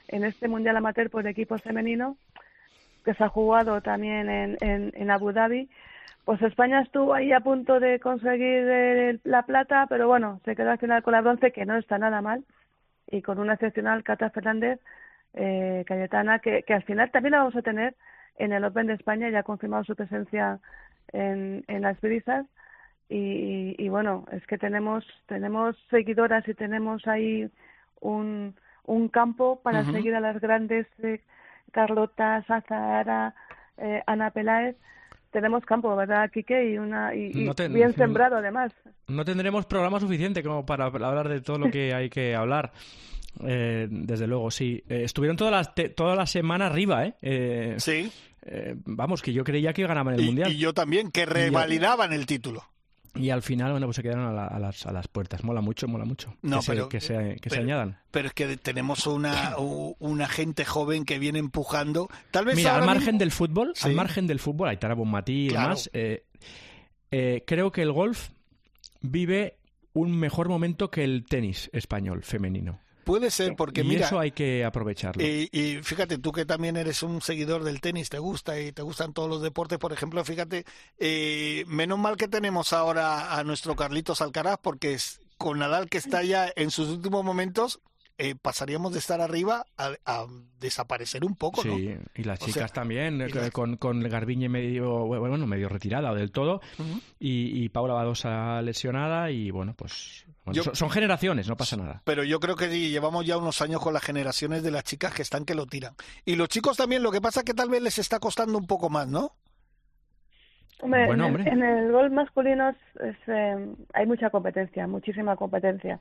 [0.09, 2.17] en este Mundial Amateur por equipos femenino,
[3.05, 5.69] que se ha jugado también en, en, en Abu Dhabi,
[6.29, 10.71] pues España estuvo ahí a punto de conseguir el- la plata, pero bueno, se quedó
[10.73, 12.45] al final con la bronce, que no está nada mal,
[13.07, 14.79] y con una excepcional Cata Fernández,
[15.33, 17.95] eh, Cayetana, que, que al final también la vamos a tener
[18.37, 20.59] en el Open de España, ya ha confirmado su presencia
[21.15, 22.45] en, en las brisas.
[23.09, 27.51] Y, y bueno, es que tenemos, tenemos seguidoras y tenemos ahí
[28.03, 31.23] un, un campo para seguir a las grandes eh,
[31.73, 33.33] Carlota, Sazahara,
[33.79, 34.77] eh, Ana Peláez.
[35.31, 36.71] Tenemos campo, ¿verdad, Quique?
[36.73, 38.73] Y, una, y, y No te- bien sembrado, además.
[39.09, 42.73] No tendremos programa suficiente como para hablar de todo lo que hay que hablar.
[43.47, 44.83] Eh, desde luego, sí.
[44.89, 47.15] Eh, estuvieron toda la, te- toda la semana arriba, ¿eh?
[47.21, 48.11] Eh, Sí.
[48.43, 50.51] eh, vamos, que yo creía que ganaban el Y, Mundial.
[50.53, 52.65] y yo también, que revalidaban el título.
[53.15, 55.43] Y al final, bueno, pues se quedaron a, la- a las, a las puertas.
[55.45, 56.35] Mola mucho, mola mucho.
[56.43, 57.99] No, que se, pero- que se, que se pero- añadan.
[58.11, 62.09] Pero es que tenemos una, una gente joven que viene empujando.
[62.31, 63.89] Tal vez Mira, al margen mismo- del fútbol, Sí.
[63.89, 65.69] al margen del fútbol, Aitana Bonmatí y Claro.
[65.69, 66.25] demás, eh,
[67.11, 68.29] eh, creo que el golf
[69.01, 69.57] vive
[69.93, 72.81] un mejor momento que el tenis español femenino.
[73.09, 75.25] Puede ser, porque y mira, eso hay que aprovecharlo.
[75.25, 78.83] Y, y fíjate, tú que también eres un seguidor del tenis, te gusta y te
[78.83, 80.67] gustan todos los deportes, por ejemplo, fíjate,
[80.99, 85.97] eh, menos mal que tenemos ahora a nuestro Carlitos Alcaraz, porque es, con Nadal que
[85.97, 87.81] está ya en sus últimos momentos,
[88.19, 90.27] eh, pasaríamos de estar arriba a, a
[90.61, 91.77] desaparecer un poco, ¿no?
[91.77, 95.71] Sí, y las O chicas sea, también, eh, y con, con Garbiñe medio, bueno, medio
[95.71, 96.61] retirada o del todo,
[97.19, 102.03] y, y Paula Badosa lesionada, y bueno, pues bueno, Yo- son, generaciones, no pasa nada.
[102.05, 105.15] Pero yo creo que sí, llevamos ya unos años con las generaciones de las chicas
[105.15, 105.95] que están que lo tiran.
[106.25, 108.67] Y los chicos también, lo que pasa es que tal vez les está costando un
[108.67, 109.33] poco más, ¿no?
[110.81, 111.51] Hombre, Bueno, en, hombre.
[111.51, 115.99] en el golf masculino es, es, eh, hay mucha competencia, muchísima competencia.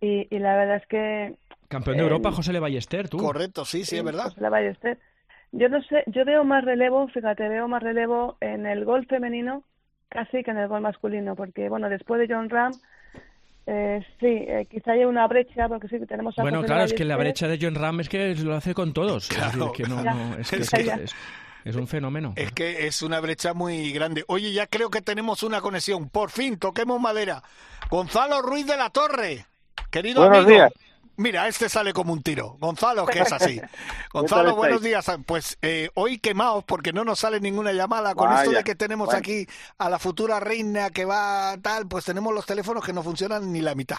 [0.00, 1.34] Y, y la verdad es que
[1.68, 3.16] Campeón de Eh, Europa, José Le Ballester, tú.
[3.18, 4.24] Correcto, sí, sí, es verdad.
[4.34, 4.98] José Ballester.
[5.52, 9.64] Yo no sé, yo veo más relevo, fíjate, veo más relevo en el golf femenino
[10.08, 12.72] casi que en el golf masculino, porque bueno, después de John Ram,
[13.66, 16.84] eh, sí, eh, quizá haya una brecha, porque sí que tenemos a Bueno, José claro,
[16.84, 19.30] es que la brecha de John Ram es que lo hace con todos.
[19.30, 19.66] Es Claro.
[19.70, 20.14] decir, que no, Ya.
[20.14, 21.14] no- es, que Es es, que- es-
[21.64, 22.32] es un fenómeno.
[22.36, 24.24] Es que es una brecha muy grande.
[24.26, 26.08] Oye, ya creo que tenemos una conexión.
[26.08, 27.42] Por fin, toquemos madera.
[27.88, 29.46] Gonzalo Ruiz de la Torre.
[29.90, 30.50] Querido Buenos amigo.
[30.50, 30.72] días.
[31.16, 32.56] Mira, este sale como un tiro.
[32.58, 33.60] Gonzalo, que es así.
[34.12, 35.10] Gonzalo, buenos días.
[35.26, 38.14] Pues eh, hoy quemados porque no nos sale ninguna llamada.
[38.14, 39.18] Con esto de que tenemos Bueno.
[39.18, 39.46] aquí
[39.78, 43.60] a la futura reina que va tal, pues tenemos los teléfonos que no funcionan ni
[43.60, 43.98] la mitad.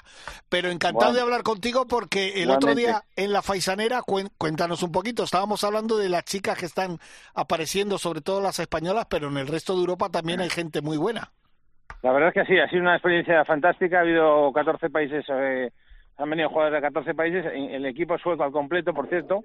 [0.49, 1.15] Pero encantado Bueno.
[1.15, 4.01] de hablar contigo porque el otro día en la Faisanera,
[4.37, 6.97] cuéntanos un poquito, estábamos hablando de las chicas que están
[7.35, 10.97] apareciendo, sobre todo las españolas, pero en el resto de Europa también hay gente muy
[10.97, 11.31] buena.
[12.01, 13.99] La verdad es que sí, ha sido una experiencia fantástica.
[13.99, 15.71] Ha habido 14 países, eh,
[16.17, 17.45] han venido jugadores de 14 países.
[17.53, 19.43] El equipo sueco al completo, por cierto.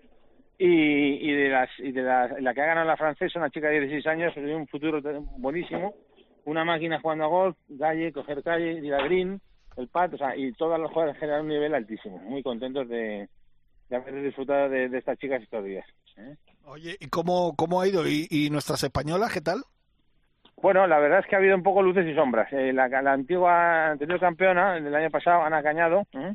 [0.58, 3.68] Y, y de las y de las- la que ha ganado la francesa, una chica
[3.68, 5.00] de 16 años, tiene un futuro
[5.38, 5.94] buenísimo.
[6.44, 9.06] Una máquina jugando a golf, calle, coger calle, ir a
[9.78, 12.18] el pat, o sea, y todas las jugadoras generan un nivel altísimo.
[12.18, 13.28] Muy contentos de,
[13.88, 15.86] de haber disfrutado de, de estas chicas estos días.
[16.16, 16.34] ¿eh?
[16.64, 18.06] Oye, ¿y cómo, cómo ha ido?
[18.08, 19.62] ¿Y, y nuestras españolas qué tal?
[20.60, 22.52] Bueno, la verdad es que ha habido un poco luces y sombras.
[22.52, 26.34] Eh, la, la antigua anterior campeona del año pasado, Ana Cañado, ¿eh?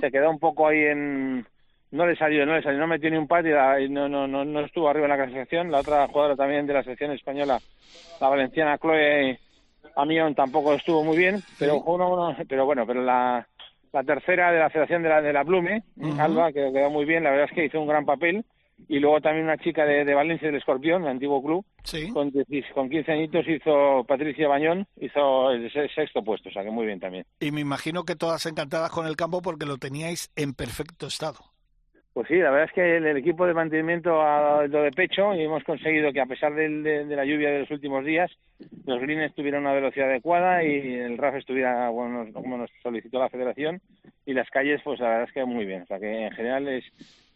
[0.00, 1.46] Se quedó un poco ahí en...
[1.92, 4.44] No le salió, no le salió, no metió ni un pat y, no, no, no,
[4.44, 5.70] no estuvo arriba en la clasificación.
[5.72, 7.60] La otra jugadora también de la selección española,
[8.20, 9.38] la valenciana Chloe
[9.96, 11.82] Amión, tampoco estuvo muy bien, pero Sí.
[11.86, 13.46] uno, uno- pero bueno, pero la,
[13.92, 16.20] la tercera de la federación de la, de la Blume, Ujú.
[16.20, 18.44] Alba, que quedó muy bien, la verdad es que hizo un gran papel.
[18.88, 22.08] Y luego también una chica de, de Valencia, del Escorpión, el antiguo club, Sí.
[22.10, 26.62] con, 10 con 15 añitos hizo Patricia Bañón, hizo el se- sexto puesto, o sea
[26.64, 27.24] que muy bien también.
[27.40, 31.38] Y me imagino que todas encantadas con el campo porque lo teníais en perfecto estado.
[32.12, 35.32] Pues sí, la verdad es que el, el equipo de mantenimiento ha dado de pecho
[35.34, 38.30] y hemos conseguido que a pesar del- de, de la lluvia de los últimos días,
[38.84, 43.28] los greens tuvieran una velocidad adecuada y el RAF estuviera bueno, como nos solicitó la
[43.28, 43.80] federación
[44.26, 45.82] y las calles, pues la verdad es que muy bien.
[45.82, 46.84] O sea que en general es,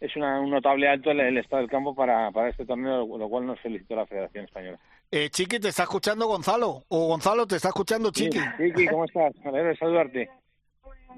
[0.00, 3.28] es una- un notable alto el, el estado del campo para, para este torneo, lo
[3.28, 4.78] cual nos felicitó la Federación Española.
[5.12, 6.82] Eh, Chiqui, ¿te está escuchando Gonzalo?
[6.88, 8.38] O Gonzalo, ¿te está escuchando Chiqui?
[8.40, 9.32] Sí, Chiqui, ¿cómo estás?
[9.44, 10.30] Me alegro de saludarte.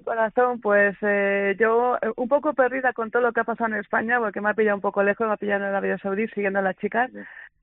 [0.04, 3.80] Corazón, pues eh, yo eh, un poco perdida con todo lo que ha pasado en
[3.80, 6.58] España, porque me ha pillado un poco lejos, me ha pillado en Arabia Saudí siguiendo
[6.58, 7.10] a las chicas,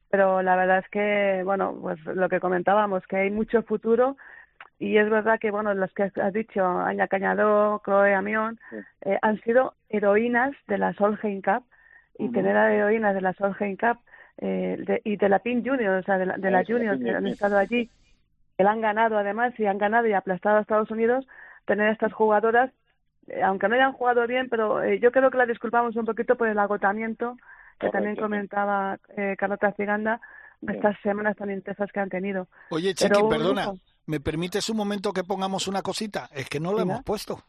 [0.10, 4.16] pero la verdad es que, bueno, pues lo que comentábamos, que hay mucho futuro.
[4.80, 8.60] Y es verdad que, bueno, los que has dicho, Aña Cañadó, Chloe Amión,
[9.02, 11.64] eh, han sido heroínas de la Solheim Cup.
[12.20, 13.98] Y tener a heroínas de la Solheim Cup
[14.38, 17.10] eh, de- y de la Team Junior, o sea, de la, de la Junior, que
[17.10, 17.90] han estado allí,
[18.58, 21.26] que la han ganado además y han ganado y aplastado a Estados Unidos,
[21.66, 22.72] tener a estas jugadoras,
[23.28, 26.36] eh, aunque no hayan jugado bien, pero eh, yo creo que la disculpamos un poquito
[26.36, 27.38] por el agotamiento
[27.80, 30.22] que también Correcto, comentaba eh, Carlota Ciganda
[30.62, 30.78] de Sí.
[30.78, 32.48] estas semanas tan intensas que han tenido.
[32.70, 33.80] Oye, Chiqui, perdona, lujo.
[34.06, 36.30] ¿me permites un momento que pongamos una cosita?
[36.34, 37.44] Es que no lo hemos puesto.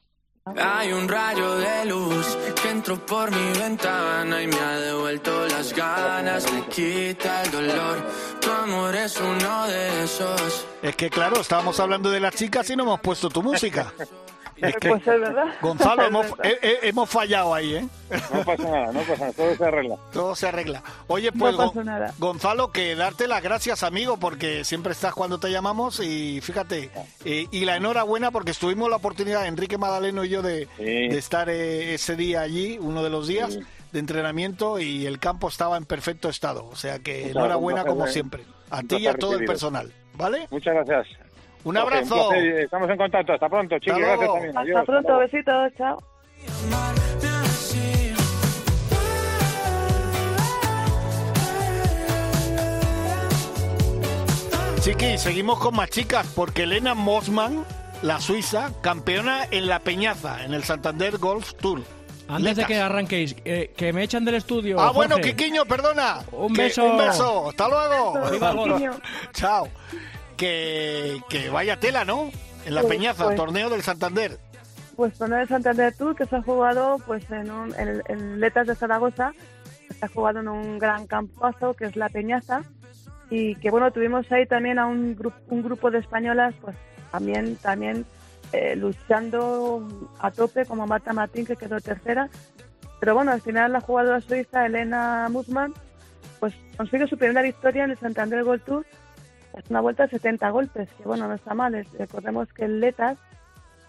[0.47, 5.73] Hay un rayo de luz que entró por mi ventana y me ha devuelto las
[5.73, 8.07] ganas, me quita el dolor.
[8.43, 10.67] Tu amor es uno de esos.
[10.83, 13.91] Es que claro, estábamos hablando de las chicas y no hemos puesto tu música.
[14.57, 15.45] Es que, Pues es verdad.
[15.61, 16.47] Gonzalo, Es hemos, verdad.
[16.47, 17.89] eh, eh, hemos fallado ahí, ¿eh?
[18.33, 19.97] No pasa nada, no pasa nada, todo se arregla.
[20.13, 20.83] Todo se arregla.
[21.09, 22.15] Oye, No pues, pasa Gon- nada.
[22.19, 26.91] Gonzalo, que darte las gracias, amigo, porque siempre estás cuando te llamamos y fíjate,
[27.25, 30.85] eh, y la enhorabuena porque tuvimos la oportunidad, Enrique Madaleno y yo, de, Sí.
[30.85, 33.61] de estar eh, ese día allí, uno de los días Sí.
[33.93, 36.65] de entrenamiento y el campo estaba en perfecto estado.
[36.67, 38.45] O sea que enhorabuena como siempre.
[38.71, 40.47] A ti y a todo el personal, ¿vale?
[40.51, 41.07] Muchas gracias.
[41.65, 42.33] Un abrazo.
[42.35, 43.33] Estamos en contacto.
[43.33, 43.91] Hasta pronto, Chiqui.
[43.91, 44.49] Hasta Gracias también.
[44.51, 44.85] Hasta Adiós.
[44.87, 45.99] pronto, besitos, chao.
[54.81, 57.65] Chiqui, seguimos con más chicas porque Elena Mosman,
[58.03, 61.83] la suiza, campeona en la Peñaza, en el Santander Golf Tour.
[62.29, 64.81] Antes de que arranquéis, eh, que me echan del estudio.
[64.81, 65.17] Ah, bueno.
[65.19, 66.21] Quiquiño, perdona.
[66.33, 66.85] Un Que- beso.
[66.85, 67.49] Un beso.
[67.51, 68.15] Hasta luego.
[68.31, 68.93] Quiquiño.
[69.33, 69.69] Chao.
[70.37, 72.31] Que, que vaya tela, ¿no?
[72.67, 73.37] En la Pues, Peñaza, pues.
[73.37, 74.39] torneo del Santander.
[74.97, 78.67] Pues torneo de Santander Tour que se ha jugado pues en, un, en, en Letas
[78.67, 79.33] de Zaragoza,
[79.99, 82.63] se ha jugado en un gran campazo que es la Peñaza
[83.31, 86.77] y que bueno tuvimos ahí también a un, grupo un grupo de españolas pues
[87.11, 88.05] también también
[88.53, 92.29] eh, luchando a tope como Marta Martín que quedó tercera
[93.01, 95.73] pero bueno al final la jugadora suiza Elena Musman
[96.39, 98.87] pues consigue su primera victoria en el Santander Gold Tour
[99.57, 103.19] es una vuelta de 70 golpes que bueno no está mal recordemos que el Letas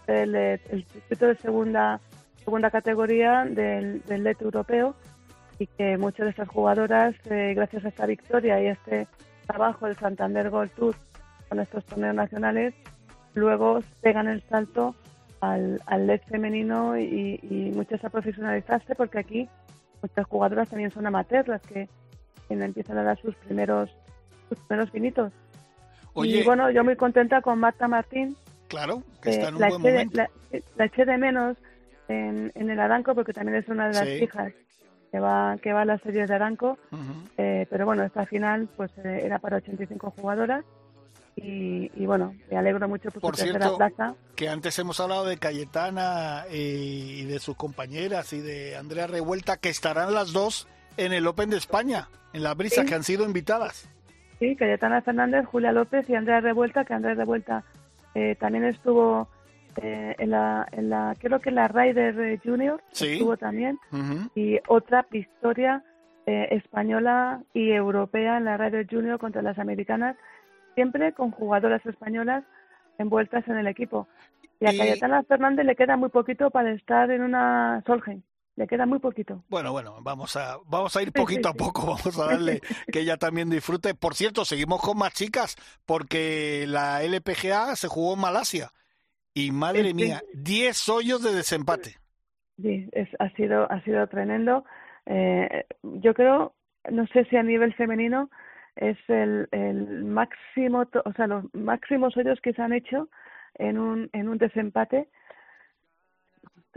[0.06, 2.00] el, el circuito de segunda
[2.46, 4.94] segunda categoría del, del LET europeo
[5.58, 9.08] y que muchas de estas jugadoras, eh, gracias a esta victoria y este
[9.46, 10.94] trabajo del Santander Gold Tour
[11.48, 12.72] con estos torneos nacionales,
[13.34, 14.94] luego pegan el salto
[15.40, 19.48] al, al LED femenino y, y muchas a profesionalizarse porque aquí
[20.00, 21.88] muchas jugadoras también son amateurs las que
[22.48, 23.90] empiezan a dar sus primeros
[24.48, 25.32] sus primeros finitos.
[26.16, 28.36] Oye, Y bueno, yo muy contenta con Marta Martín,
[28.68, 30.16] claro, que eh, está en un la, buen eché de, momento.
[30.16, 30.30] la,
[30.76, 31.56] la eché de menos
[32.08, 34.24] en, en el Aranco porque también es una de las Sí.
[34.24, 34.52] hijas
[35.12, 36.78] que va que va a las series de Aranco
[37.38, 40.64] eh, pero bueno esta final pues eh, era para 85 jugadoras
[41.36, 44.98] y, y bueno me alegro mucho por, Por su tercera cierto, plaza que antes hemos
[45.00, 50.32] hablado de Cayetana eh, y de sus compañeras y de Andrea Revuelta, que estarán las
[50.32, 52.88] dos en el Open de España, en la brisa, Sí.
[52.88, 53.88] que han sido invitadas.
[54.38, 57.64] Sí Cayetana Fernández Julia López y Andrea Revuelta que Andrea Revuelta
[58.14, 59.28] eh, también estuvo
[59.82, 63.12] eh, en la en la creo que en la Ryder eh, Junior Sí.
[63.14, 63.78] estuvo también
[64.34, 65.82] y otra victoria
[66.26, 70.16] eh, española y europea en la Radio Junior contra las americanas,
[70.74, 72.42] siempre con jugadoras españolas
[72.98, 74.08] envueltas en el equipo.
[74.58, 78.22] Y a Y- Cayetana Fernández le queda muy poquito para estar en una Solheim,
[78.56, 79.44] le queda muy poquito.
[79.48, 82.60] Bueno, bueno, vamos a, vamos a ir poquito a poco, vamos a darle
[82.92, 83.94] que ella también disfrute.
[83.94, 88.70] Por cierto, seguimos con más chicas, porque la LPGA se jugó en Malasia.
[89.34, 91.96] Y madre mía, 10 hoyos de desempate.
[92.60, 94.64] Sí, es, ha sido ha sido tremendo.
[95.04, 96.54] Eh, yo creo,
[96.90, 98.30] no sé si a nivel femenino
[98.76, 103.10] es el, el máximo, o sea, los máximos hoyos que se han hecho
[103.56, 105.08] en un en un desempate.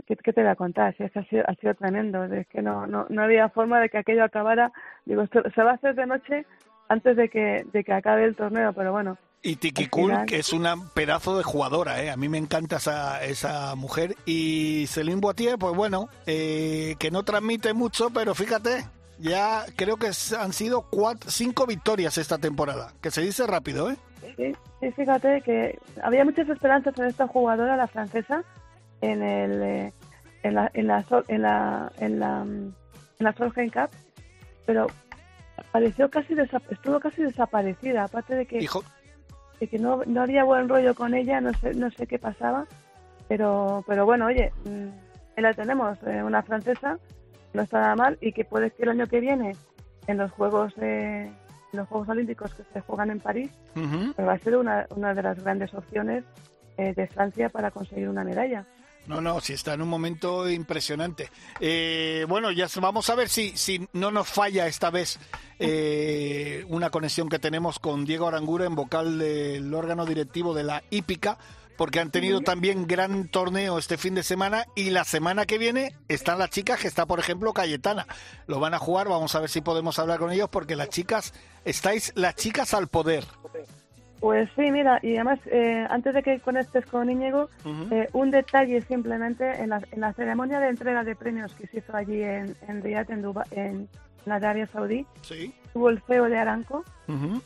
[0.06, 0.96] ¿Qué, qué te voy a contar?
[0.96, 2.24] Si es que ha sido, ha sido tremendo.
[2.24, 4.72] Es que no, no, no había forma de que aquello acabara.
[5.04, 6.46] Digo, esto se va a hacer de noche
[6.88, 10.52] antes de que, de que acabe el torneo, pero bueno, Y Tiki Cool, que es
[10.52, 12.10] una pedazo de jugadora, ¿eh?
[12.10, 14.14] A mí me encanta esa, esa mujer.
[14.26, 18.84] Y Celine Boitier, pues bueno, eh, que no transmite mucho, pero fíjate,
[19.18, 23.96] ya creo que han sido cuatro, cinco victorias esta temporada, que se dice rápido, ¿eh?
[24.36, 28.44] Sí, sí, fíjate que había muchas esperanzas en esta jugadora, la francesa,
[29.00, 29.92] en el eh,
[30.42, 32.74] en la en la en la en la, mm,
[33.18, 33.90] en la Solheim Cup,
[34.66, 34.86] pero
[35.56, 36.34] apareció casi
[36.70, 38.82] estuvo casi desaparecida, aparte de que, Hijo,
[39.58, 42.66] de que no, no había buen rollo con ella, no sé no sé qué pasaba,
[43.28, 44.88] pero pero bueno, oye, mm,
[45.36, 46.98] ahí la tenemos, eh, una francesa,
[47.52, 49.56] no está nada mal y que puede que el año que viene
[50.06, 51.30] en los Juegos eh,
[51.72, 55.14] en los Juegos Olímpicos que se juegan en París pues va a ser una, una
[55.14, 56.24] de las grandes opciones
[56.76, 58.64] eh, de Francia para conseguir una medalla.
[59.06, 61.30] No, no, sí está en un momento impresionante.
[61.58, 65.18] Eh, bueno, ya vamos a ver si, si no nos falla esta vez
[65.58, 70.84] eh, una conexión que tenemos con Diego Arangura en vocal del órgano directivo de la
[70.90, 71.38] hípica,
[71.76, 75.96] porque han tenido también gran torneo este fin de semana y la semana que viene
[76.08, 78.06] están las chicas que está, por ejemplo, Cayetana.
[78.46, 81.32] Lo van a jugar, vamos a ver si podemos hablar con ellos, porque las chicas,
[81.64, 83.24] estáis las chicas al poder.
[84.20, 87.94] Pues sí, mira, y además, eh, antes de que conectes con Íñigo, Ujú.
[87.94, 91.78] eh, un detalle simplemente, en la, en la ceremonia de entrega de premios que se
[91.78, 93.88] hizo allí en, en Riyadh, en, Duba- en,
[94.26, 95.54] en Arabia Saudí, Sí.
[95.72, 96.84] tuvo el CEO de Aranco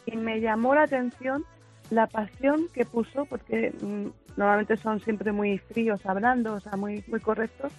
[0.04, 1.44] y me llamó la atención
[1.90, 4.06] la pasión que puso, porque mm,
[4.36, 7.72] normalmente son siempre muy fríos hablando, o sea, muy, muy correctos,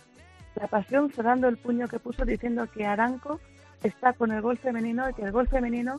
[0.55, 3.41] la pasión cerrando el puño que puso diciendo que Aranco
[3.83, 5.97] está con el gol femenino y que el gol femenino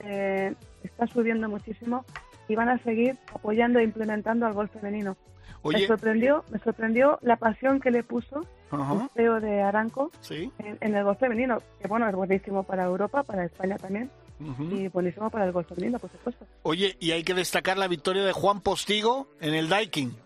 [0.00, 0.52] eh,
[0.86, 2.04] está subiendo muchísimo
[2.48, 5.16] y van a seguir apoyando e implementando al gol femenino.
[5.64, 10.52] Me sorprendió, me sorprendió la pasión que le puso ajá, el CEO de Aranco sí.
[10.58, 14.88] en, en el gol femenino, que bueno, es buenísimo para Europa, para España también, y
[14.88, 16.46] buenísimo para el golf femenino, por supuesto.
[16.62, 20.16] Oye, y hay que destacar la victoria de Juan Postigo en el Daikin,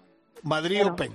[0.43, 1.13] Madrid Bueno, Open,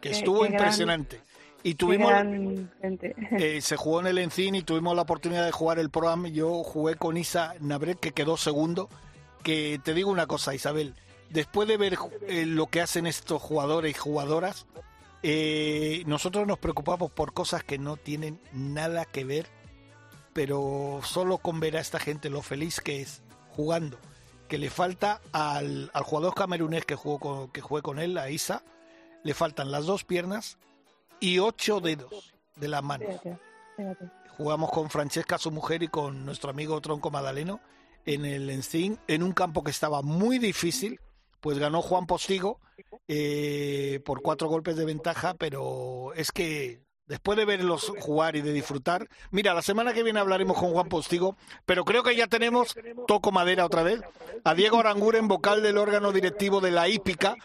[0.00, 1.20] que estuvo impresionante.
[1.62, 5.90] Y tuvimos, eh, se jugó en el Encin y tuvimos la oportunidad de jugar el
[5.90, 6.26] Pro Am.
[6.26, 8.88] Yo jugué con Isa Nabret, que quedó segundo.
[9.42, 10.94] Que te digo una cosa, Isabel,
[11.30, 14.66] después de ver eh, lo que hacen estos jugadores y jugadoras,
[15.22, 19.46] eh, nosotros nos preocupamos por cosas que no tienen nada que ver,
[20.32, 23.98] pero solo con ver a esta gente lo feliz que es jugando,
[24.48, 28.30] que le falta al, al jugador camerunés que jugó con, que jugué con él, a
[28.30, 28.62] Isa,
[29.24, 30.58] le faltan las dos piernas
[31.20, 33.08] y ocho dedos de las manos.
[33.08, 33.38] Fíjate,
[33.76, 34.10] fíjate.
[34.36, 37.60] Jugamos con Francesca, su mujer, y con nuestro amigo Tronco Madaleno
[38.06, 41.00] en el Encin, en un campo que estaba muy difícil,
[41.40, 42.58] pues ganó Juan Postigo
[43.06, 48.52] eh, por cuatro golpes de ventaja, pero es que después de verlos jugar y de
[48.52, 52.76] disfrutar, mira, la semana que viene hablaremos con Juan Postigo, pero creo que ya tenemos,
[53.06, 54.00] toco madera otra vez,
[54.44, 57.36] a Diego Aranguren, vocal del órgano directivo de la hípica,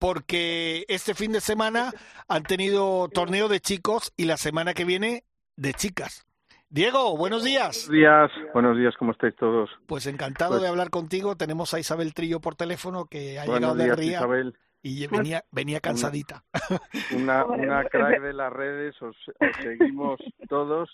[0.00, 1.92] porque este fin de semana
[2.26, 5.24] han tenido torneo de chicos y la semana que viene
[5.56, 6.26] de chicas.
[6.70, 7.86] Diego, buenos días.
[7.88, 9.68] Buenos días, buenos días, ¿cómo estáis todos?
[9.86, 11.36] Pues encantado Pues- de hablar contigo.
[11.36, 14.56] Tenemos a Isabel Trillo por teléfono que ha llegado de Ría Isabel.
[14.82, 16.44] y venía, venía cansadita.
[17.14, 20.88] Una, una pues, crack de las redes, os, os seguimos todos,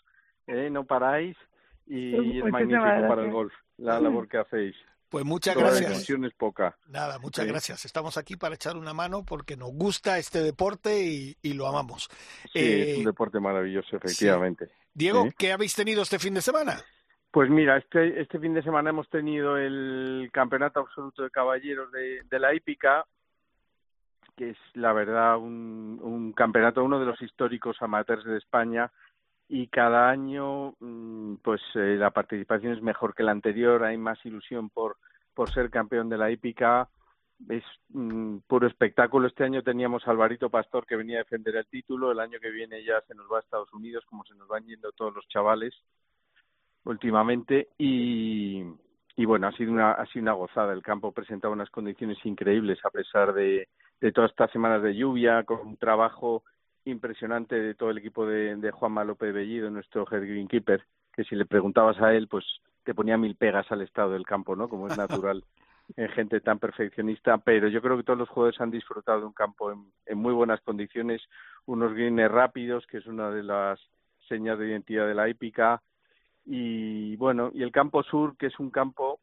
[0.48, 0.68] ¿eh?
[0.70, 1.36] no paráis
[1.86, 4.74] y es Muchísimas magnífico para el golf, la labor que hacéis.
[5.08, 5.90] Pues muchas Toda la gracias.
[5.92, 6.76] difusión es poca.
[6.88, 7.50] Nada, muchas Sí.
[7.50, 7.84] gracias.
[7.84, 12.08] Estamos aquí para echar una mano porque nos gusta este deporte y, y lo amamos.
[12.52, 14.68] Sí, Eh, es un deporte maravilloso, efectivamente.
[14.92, 15.30] Diego, Sí.
[15.38, 16.80] ¿qué habéis tenido este fin de semana?
[17.30, 22.22] Pues mira, este, este fin de semana hemos tenido el Campeonato Absoluto de Caballeros de,
[22.28, 23.04] de la hípica,
[24.36, 28.90] que es la verdad un, un campeonato, uno de los históricos amateurs de España,
[29.48, 34.24] y cada año mm, pues eh, la participación es mejor que la anterior, hay más
[34.24, 34.96] ilusión por,
[35.34, 36.88] por ser campeón de la hípica,
[37.48, 39.26] es mm, puro espectáculo.
[39.28, 42.50] Este año teníamos a Alvarito Pastor que venía a defender el título, el año que
[42.50, 45.28] viene ya se nos va a Estados Unidos, como se nos van yendo todos los
[45.28, 45.74] chavales
[46.84, 48.62] últimamente y,
[49.16, 50.72] y bueno, ha sido una ha sido una gozada.
[50.72, 53.68] El campo presentaba unas condiciones increíbles a pesar de,
[54.00, 56.42] de todas estas semanas de lluvia, con un trabajo
[56.86, 61.34] impresionante de todo el equipo de, de Juanma López Bellido, nuestro head greenkeeper, que si
[61.34, 62.44] le preguntabas a él, pues
[62.84, 64.68] te ponía mil pegas al estado del campo, ¿no?
[64.68, 65.44] Como es natural
[65.96, 69.32] en gente tan perfeccionista, pero yo creo que todos los jugadores han disfrutado de un
[69.32, 71.22] campo en, en muy buenas condiciones,
[71.66, 73.78] unos greens rápidos, que es una de las
[74.28, 75.82] señas de identidad de la hípica,
[76.44, 79.20] y bueno, y el campo sur, que es un campo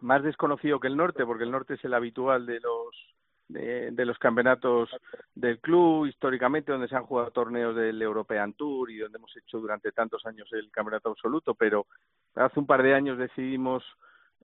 [0.00, 3.15] más desconocido que el norte, porque el norte es el habitual de los
[3.48, 4.90] de, de los campeonatos
[5.34, 9.58] del club históricamente donde se han jugado torneos del European Tour y donde hemos hecho
[9.58, 11.86] durante tantos años el campeonato absoluto, pero
[12.34, 13.84] hace un par de años decidimos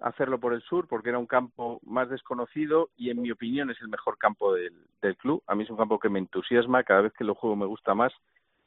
[0.00, 3.80] hacerlo por el sur porque era un campo más desconocido y en mi opinión es
[3.80, 5.42] el mejor campo del, del club.
[5.46, 7.94] A mí es un campo que me entusiasma, cada vez que lo juego me gusta
[7.94, 8.12] más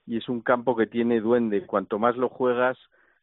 [0.08, 1.66] y es un campo que tiene duende.
[1.66, 2.78] Cuanto más lo juegas,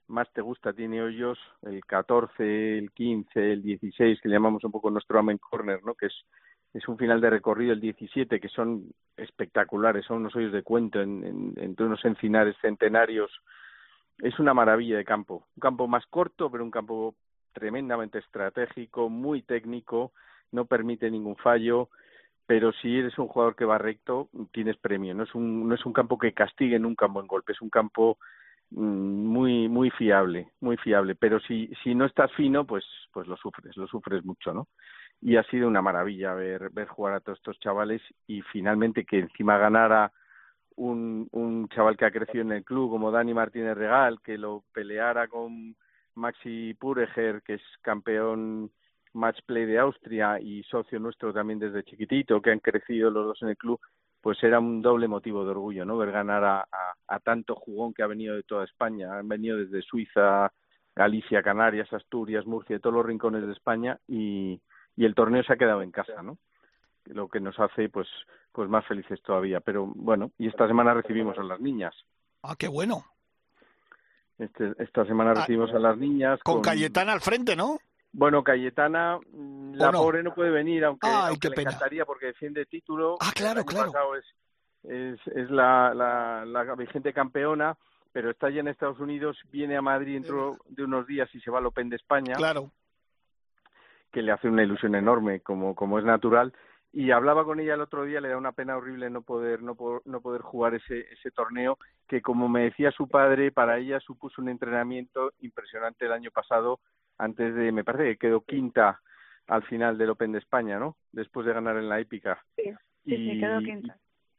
[0.09, 0.73] más te gusta.
[0.73, 5.83] Tiene hoyos el 14, el 15, el 16, que llamamos un poco nuestro amen corner,
[5.85, 5.95] ¿no?
[5.95, 6.15] Que es,
[6.75, 11.01] es un final de recorrido el 17, que son espectaculares, son unos hoyos de cuento
[11.01, 13.31] en, en, entre unos encinares centenarios.
[14.19, 15.47] Es una maravilla de campo.
[15.57, 17.15] Un campo más corto, pero un campo
[17.53, 20.13] tremendamente estratégico, muy técnico,
[20.51, 21.91] no permite ningún fallo
[22.47, 25.15] pero si eres un jugador que va recto, tienes premio.
[25.15, 27.63] No es un, no es un campo que castigue en un campo en golpe, es
[27.63, 28.19] un campo
[28.75, 31.15] muy muy fiable, muy fiable.
[31.15, 34.69] Pero si, si no estás fino, pues, pues lo sufres, lo sufres mucho, ¿no?
[35.21, 39.21] Y ha sido una maravilla ver, ver jugar a todos estos chavales y finalmente que
[39.21, 40.13] encima ganara
[40.77, 44.65] un, un chaval que ha crecido en el club como Dani Martínez Regal, que lo
[44.73, 45.77] peleara con
[46.15, 48.71] Maxi Pureger, que es campeón
[49.15, 53.43] match play de Austria y socio nuestro también desde chiquitito, que han crecido los dos
[53.43, 53.81] en el club,
[54.23, 55.99] pues era un doble motivo de orgullo, ¿no?
[55.99, 59.57] Ver ganar a, a, a tanto jugón que ha venido de toda España, han venido
[59.59, 60.53] desde Suiza,
[60.95, 64.61] Galicia, Canarias, Asturias, Murcia, de todos los rincones de España y,
[64.97, 66.39] y el torneo se ha quedado en casa, ¿no?
[67.07, 68.07] Lo que nos hace pues
[68.53, 71.95] pues más felices todavía, pero bueno, y esta semana recibimos a las niñas.
[72.43, 73.05] Ah, qué bueno.
[74.39, 77.79] Este, esta semana recibimos a las niñas con, con Cayetana al frente, ¿no?
[78.13, 79.19] Bueno, Cayetana,
[79.73, 79.99] la no?
[80.03, 81.71] pobre no puede venir, aunque, Ay, aunque le pena.
[81.71, 83.17] encantaría porque defiende título.
[83.21, 83.91] Ah, claro, claro.
[83.91, 84.25] pasado es,
[84.85, 87.77] es, es la, la, la vigente campeona,
[88.13, 91.51] pero está ya en Estados Unidos, viene a Madrid dentro de unos días y se
[91.51, 92.71] va al Open de España, Claro.
[94.13, 96.53] que le hace una ilusión enorme, como, como es natural.
[96.93, 99.75] y hablaba con ella el otro día, le da una pena horrible no poder no,
[100.05, 104.43] no poder jugar ese ese torneo que como me decía su padre, para ella supuso
[104.43, 106.81] un entrenamiento impresionante el año pasado
[107.23, 109.01] antes de me parece que quedó quinta
[109.47, 110.97] al final del Open de España, ¿no?
[111.13, 112.43] Después de ganar en la épica.
[112.57, 112.73] Sí,
[113.05, 113.97] sí, quedó quinta.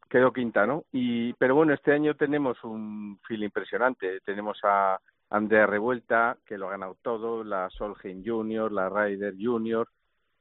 [0.10, 0.84] Quedó quinta, ¿no?
[0.92, 4.20] Y pero bueno, este año tenemos un feel impresionante.
[4.22, 9.88] Tenemos a Andrea Revuelta, que lo ha ganado todo, la Solheim Junior, la Ryder Junior,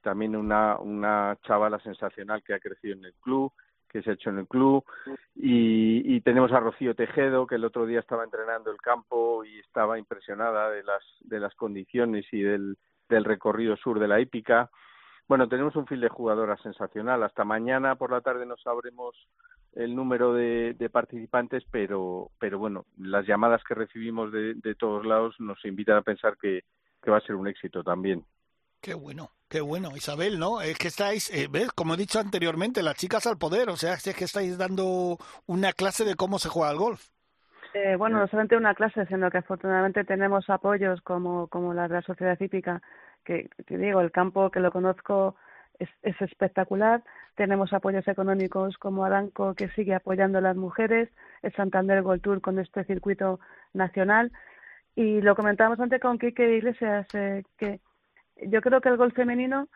[0.01, 3.53] también una, una chavala sensacional que ha crecido en el club,
[3.93, 4.83] que se ha hecho en el club,
[5.35, 9.59] y, y tenemos a Rocío Tejedo, que el otro día estaba entrenando el campo y
[9.59, 12.75] estaba impresionada de las, de las condiciones y del,
[13.07, 14.71] recorrido sur de la hípica.
[15.27, 17.21] Bueno, tenemos un fil de jugadoras sensacional.
[17.21, 19.15] Hasta mañana por la tarde no sabremos
[19.73, 25.05] el número de, de participantes, pero, pero bueno, las llamadas que recibimos de, de todos
[25.05, 26.63] lados nos invitan a pensar que
[27.07, 28.25] va a ser un éxito también.
[28.83, 30.61] Qué bueno, qué bueno, Isabel, ¿no?
[30.61, 31.71] Es que estáis, eh, ¿ves?
[31.73, 35.73] Como he dicho anteriormente, las chicas al poder, o sea, es que estáis dando una
[35.73, 37.09] clase de cómo se juega al golf.
[37.75, 42.01] Eh, bueno, no solamente una clase, sino que afortunadamente tenemos apoyos como, como la la
[42.01, 42.81] sociedad hípica,
[43.23, 45.35] que, que digo, el campo que lo conozco
[45.77, 47.03] es, es espectacular.
[47.35, 51.09] Tenemos apoyos económicos como Aranco, que sigue apoyando a las mujeres,
[51.43, 53.39] el Santander Gold Tour con este circuito
[53.71, 54.31] nacional.
[54.95, 57.81] Y lo comentábamos antes con Quique Iglesias, eh, que
[58.41, 59.67] yo creo que el golf femenino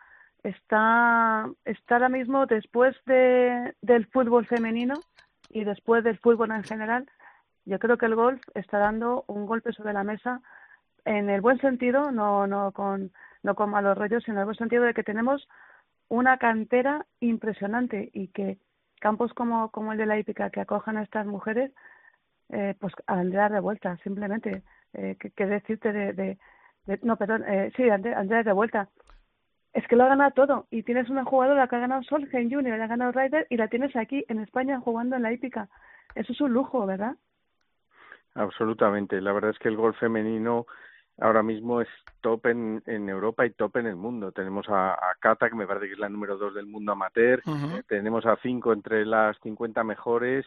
[0.42, 4.94] está, está ahora mismo después de, del fútbol femenino
[5.50, 7.08] y después del fútbol en general.
[7.64, 10.40] Yo creo que el golf está dando un golpe sobre la mesa
[11.04, 14.56] en el buen sentido, no, no, con, no con malos rollos, sino en el buen
[14.56, 15.48] sentido de que tenemos
[16.08, 18.58] una cantera impresionante y que
[19.00, 21.72] campos como, como el de la hípica que acojan a estas mujeres,
[22.50, 24.62] eh, pues Andrea de vuelta, simplemente.
[24.94, 26.38] Eh, ¿Qué decirte de, de,
[27.02, 28.88] no, perdón, eh, sí, Andrés de vuelta.
[29.72, 30.66] Es que lo ha ganado todo.
[30.70, 33.94] Y tienes una jugadora que ha ganado Solheim Junior, ha ganado Ryder y la tienes
[33.96, 35.68] aquí en España jugando en la hípica.
[36.14, 37.16] Eso es un lujo, ¿verdad?
[38.34, 39.20] Absolutamente.
[39.20, 40.66] La verdad es que el golf femenino
[41.20, 41.88] ahora mismo es
[42.20, 44.32] top en, en Europa y top en el mundo.
[44.32, 47.42] Tenemos a, a Kata, que me parece que es la número dos del mundo amateur.
[47.46, 47.82] Ujú.
[47.86, 50.46] Tenemos a cinco entre las 50 mejores.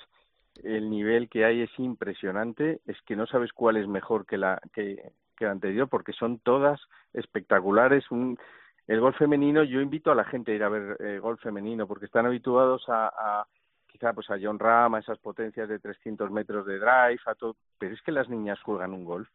[0.63, 2.81] El nivel que hay es impresionante.
[2.85, 6.39] Es que no sabes cuál es mejor que la que, que la anterior porque son
[6.39, 6.79] todas
[7.13, 8.09] espectaculares.
[8.11, 8.37] Un,
[8.87, 11.87] el golf femenino, yo invito a la gente a ir a ver eh, golf femenino
[11.87, 13.47] porque están habituados a, a
[13.87, 17.55] quizá pues a John Ram, a esas potencias de 300 metros de drive, a todo,
[17.77, 19.27] pero es que las niñas juegan un golf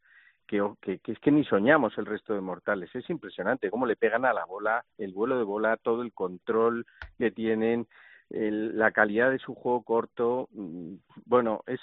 [0.47, 2.95] que, que, que es que ni soñamos el resto de mortales.
[2.95, 6.87] Es impresionante cómo le pegan a la bola, el vuelo de bola, todo el control
[7.19, 7.87] que tienen,
[8.31, 10.49] el, la calidad de su juego corto.
[10.53, 10.95] mm,
[11.25, 11.81] Bueno, es,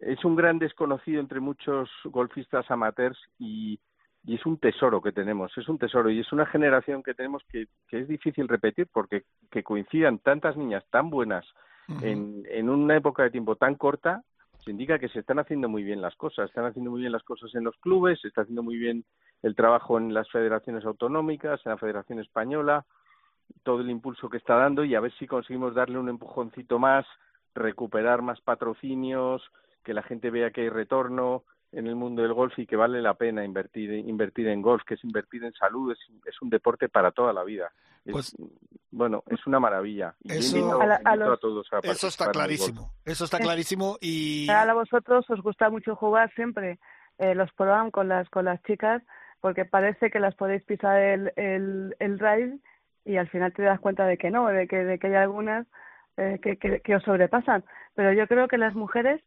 [0.00, 3.78] es un gran desconocido entre muchos golfistas amateurs y,
[4.24, 7.42] y es un tesoro que tenemos, es un tesoro y es una generación que tenemos
[7.50, 11.46] que, que es difícil repetir porque que coincidan tantas niñas tan buenas
[12.02, 14.24] en, en una época de tiempo tan corta
[14.66, 17.22] se indica que se están haciendo muy bien las cosas, están haciendo muy bien las
[17.22, 19.04] cosas en los clubes, se está haciendo muy bien
[19.42, 22.84] el trabajo en las federaciones autonómicas, en la Federación Española,
[23.62, 27.06] todo el impulso que está dando y a ver si conseguimos darle un empujoncito más,
[27.54, 29.40] recuperar más patrocinios,
[29.86, 33.00] que la gente vea que hay retorno en el mundo del golf y que vale
[33.00, 36.88] la pena invertir invertir en golf, que es invertir en salud, es, es un deporte
[36.88, 37.70] para toda la vida.
[38.04, 38.36] Es, Pues-
[38.90, 40.14] bueno, es una maravilla.
[40.24, 43.44] Eso- invito, A la- a invito los- todos a Eso está clarísimo, eso está Es-
[43.44, 46.78] clarísimo y A vosotros os gusta mucho jugar siempre
[47.18, 49.02] eh, los programas con las con las chicas
[49.40, 52.58] porque parece que las podéis pisar el, el, el ride
[53.04, 55.66] y al final te das cuenta de que no, de que, de que hay algunas
[56.16, 57.62] eh, que, que, que os sobrepasan.
[57.94, 59.20] Pero yo creo que las mujeres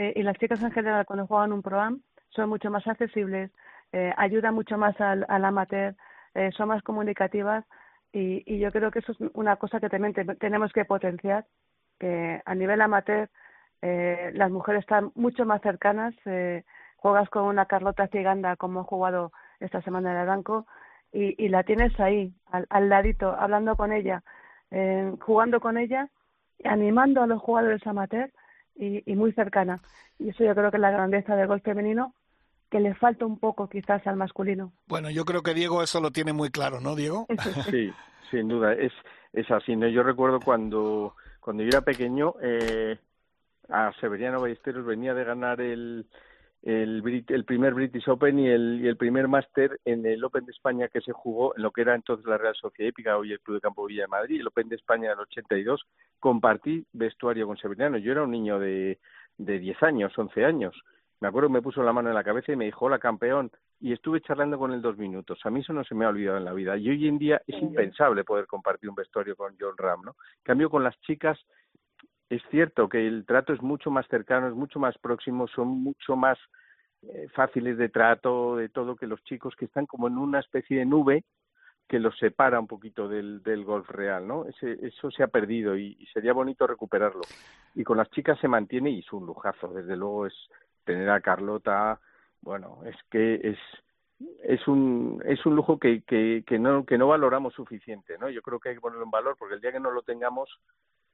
[0.00, 1.98] eh, y las chicas en general cuando juegan un programa
[2.30, 3.50] son mucho más accesibles,
[3.92, 5.94] eh, ayudan mucho más al, al amateur,
[6.34, 7.64] eh, son más comunicativas
[8.12, 11.44] y, y yo creo que eso es una cosa que también te- tenemos que potenciar,
[11.98, 13.28] que a nivel amateur
[13.82, 16.14] eh, las mujeres están mucho más cercanas.
[16.26, 16.64] Eh,
[16.96, 20.66] juegas con una Carlota Ciganda, como he jugado esta semana en el Aranco,
[21.12, 24.22] y, y la tienes ahí, al, al ladito, hablando con ella,
[24.70, 26.08] eh, jugando con ella,
[26.64, 28.30] animando a los jugadores amateur
[28.78, 29.80] y, y muy cercana.
[30.18, 32.14] Y eso yo creo que es la grandeza del golf femenino,
[32.70, 34.72] que le falta un poco quizás al masculino.
[34.86, 37.26] bueno, yo creo que Diego eso lo tiene muy claro, ¿no, Diego?
[37.70, 37.92] Sí,
[38.30, 38.92] sin duda, es,
[39.32, 39.74] es así.
[39.76, 39.88] ¿no?
[39.88, 42.98] Yo recuerdo cuando, cuando yo era pequeño, eh,
[43.68, 46.06] a Severiano Ballesteros venía de ganar el,
[46.62, 50.44] el, Brit- el primer British Open y el, y el primer Master en el Open
[50.44, 53.32] de España que se jugó en lo que era entonces la Real Sociedad Hípica, hoy
[53.32, 55.84] el Club de Campo Villa de Madrid, el Open de España del 82.
[56.18, 57.96] Compartí vestuario con Severiano.
[57.98, 58.98] Yo era un niño de,
[59.36, 60.74] de 10 años, 11 años.
[61.20, 63.50] me acuerdo me puso la mano en la cabeza y me dijo, hola campeón,
[63.80, 65.38] y estuve charlando con él dos minutos.
[65.44, 66.76] A mí eso no se me ha olvidado en la vida.
[66.76, 70.10] Y hoy en día es impensable poder compartir un vestuario con John Ram, ¿no?
[70.38, 71.38] En cambio, con las chicas
[72.30, 76.16] es cierto que el trato es mucho más cercano, es mucho más próximo, son mucho
[76.16, 76.38] más
[77.02, 80.78] eh, fáciles de trato, de todo, que los chicos que están como en una especie
[80.78, 81.24] de nube
[81.88, 84.44] que los separa un poquito del, del golf real, ¿no?
[84.44, 87.22] Ese, eso se ha perdido y, y sería bonito recuperarlo.
[87.74, 90.34] Y con las chicas se mantiene y es un lujazo, desde luego es
[90.84, 91.98] tener a Carlota,
[92.42, 93.58] bueno, es que es
[94.42, 98.28] es un es un lujo que, que, que no que no valoramos suficiente, ¿no?
[98.28, 100.50] Yo creo que hay que ponerlo en valor porque el día que no lo tengamos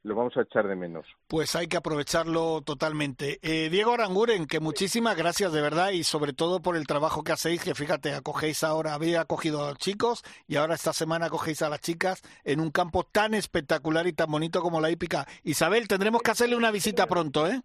[0.04, 1.06] lo vamos a echar de menos.
[1.26, 3.38] Pues hay que aprovecharlo totalmente.
[3.42, 7.32] Eh, Diego Aranguren, que muchísimas gracias de verdad y sobre todo por el trabajo que
[7.32, 11.62] hacéis, que fíjate, acogéis ahora, había acogido a los chicos y ahora esta semana acogéis
[11.62, 15.26] a las chicas en un campo tan espectacular y tan bonito como la hípica.
[15.42, 17.62] Isabel, tendremos que hacerle una visita pronto, ¿eh?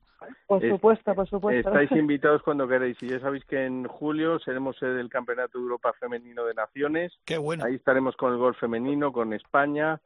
[0.47, 1.69] Por supuesto, por supuesto.
[1.69, 5.63] Estáis invitados cuando queráis y ya sabéis que en julio seremos sede del Campeonato de
[5.63, 7.11] Europa Femenino de Naciones.
[7.25, 7.65] Qué bueno.
[7.65, 9.99] Ahí estaremos con el golf femenino, con España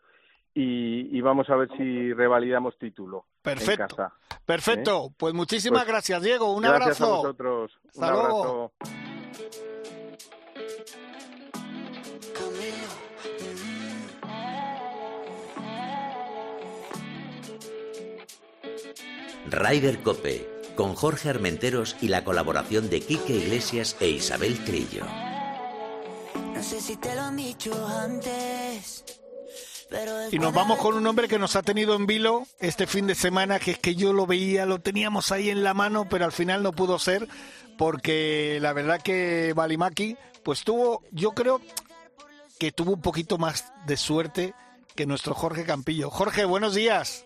[0.54, 3.26] y, y vamos a ver si revalidamos título.
[3.42, 3.84] Perfecto.
[3.84, 4.14] En casa.
[4.46, 5.08] Perfecto.
[5.10, 5.14] ¿Eh?
[5.18, 6.54] Pues muchísimas Pues, gracias, Diego.
[6.54, 7.14] Un Gracias abrazo.
[7.14, 7.72] a vosotros.
[7.96, 8.44] Un Hasta luego.
[8.44, 8.72] abrazo.
[19.50, 25.06] Ryder Cope, con Jorge Armenteros y la colaboración de Quique Iglesias e Isabel Trillo.
[26.54, 29.04] No sé si te lo han dicho antes,
[30.32, 33.16] Y nos vamos con un hombre que nos ha tenido en vilo este fin de
[33.16, 36.32] semana, que es que yo lo veía, lo teníamos ahí en la mano, pero al
[36.32, 37.28] final no pudo ser,
[37.78, 41.62] porque la verdad que Balimaki, pues tuvo, yo creo
[42.60, 44.54] que tuvo un poquito más de suerte
[44.96, 46.10] que nuestro Jorge Campillo.
[46.10, 47.26] Jorge, buenos días.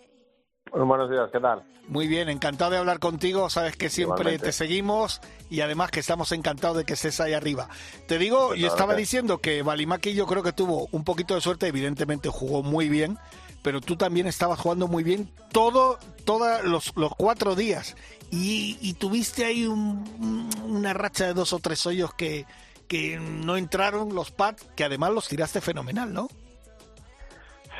[0.72, 1.62] Buenos días, ¿qué tal?
[1.88, 3.48] Muy bien, encantado de hablar contigo.
[3.48, 4.46] Sabes que siempre Igualmente.
[4.46, 7.68] te seguimos y además que estamos encantados de que estés ahí arriba.
[8.06, 11.40] Te digo, Pues yo estaba diciendo que Balimaki yo creo que tuvo un poquito de
[11.40, 13.18] suerte, evidentemente jugó muy bien,
[13.62, 17.96] pero tú también estabas jugando muy bien todo, todos los, los cuatro días
[18.30, 22.44] y, y tuviste ahí un- una racha de dos o tres hoyos que,
[22.86, 26.28] que no entraron los pads, que además los tiraste fenomenal, ¿no?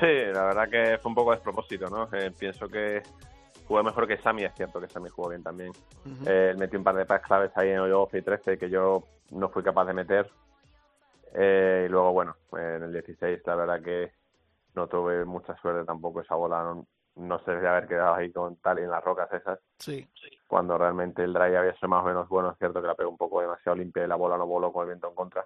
[0.01, 2.09] Sí, la verdad que fue un poco despropósito, ¿no?
[2.13, 3.03] Eh, pienso que
[3.67, 5.73] jugué mejor que Sammy, es cierto que Sammy jugó bien también.
[6.27, 8.71] Eh, él metió un par de pads claves ahí en hoyo 12 y 13 que
[8.71, 10.31] yo no fui capaz de meter.
[11.35, 14.13] Eh, y luego, bueno, en el 16 la verdad que
[14.75, 16.21] no tuve mucha suerte tampoco.
[16.21, 16.87] Esa bola no,
[17.17, 19.59] no se debe haber quedado ahí con tal en las rocas esas.
[19.79, 20.09] Sí.
[20.47, 23.11] Cuando realmente el drive había sido más o menos bueno, es cierto que la pegó
[23.11, 25.45] un poco demasiado limpia y la bola no voló con el viento en contra.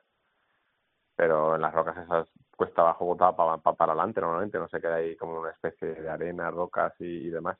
[1.22, 4.96] Pero en las rocas esas cuesta abajo botada para, para, adelante normalmente, no se queda
[4.96, 7.56] ahí como una especie de arena, rocas y, y demás.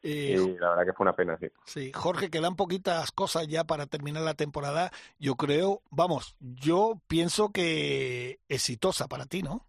[0.00, 1.48] Eh, y la verdad que fue una pena, sí.
[1.64, 4.92] Sí, Jorge, quedan poquitas cosas ya para terminar la temporada.
[5.18, 9.66] Yo creo, vamos, yo pienso que exitosa para ti, ¿no?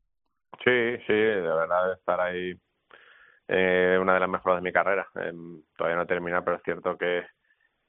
[0.63, 2.53] Sí, sí, de verdad estar ahí
[3.47, 5.07] eh, una de las mejores de mi carrera.
[5.15, 5.33] Eh,
[5.75, 7.23] todavía no he terminado, pero es cierto que,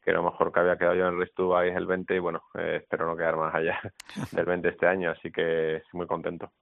[0.07, 2.45] que lo mejor que había quedado yo en el Dubai es el 20 y bueno,
[2.55, 3.81] eh, espero no quedar más allá
[4.31, 6.53] del 20 este año, así que estoy muy contento.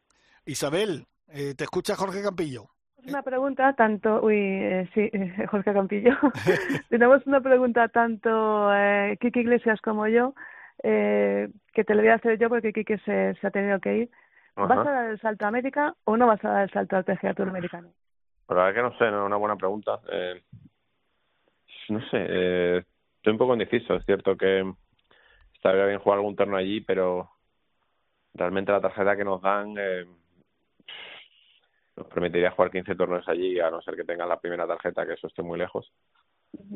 [0.46, 2.70] Isabel, eh, ¿te escucha Jorge Campillo?
[3.06, 6.12] Una pregunta tanto, uy, eh, sí, eh, Jorge Campillo.
[6.88, 10.34] Tenemos una pregunta tanto eh, Kiki Iglesias como yo,
[10.82, 13.94] eh, que te la voy a hacer yo porque Kiki se, se ha tenido que
[13.94, 14.10] ir.
[14.56, 14.80] ¿Vas Ajá.
[14.88, 17.34] a dar el salto a América o no vas a dar el salto al PGA
[17.34, 17.90] Tour americano?
[18.48, 20.00] La verdad que no sé, no es una buena pregunta.
[20.10, 20.42] Eh,
[21.90, 22.84] no sé, eh,
[23.24, 23.94] estoy un poco indeciso.
[23.94, 24.70] Es cierto que
[25.54, 27.30] estaría bien jugar algún torneo allí, pero
[28.34, 30.04] realmente la tarjeta que nos dan eh,
[31.96, 35.14] nos permitiría jugar 15 torneos allí, a no ser que tengan la primera tarjeta, que
[35.14, 35.90] eso esté muy lejos.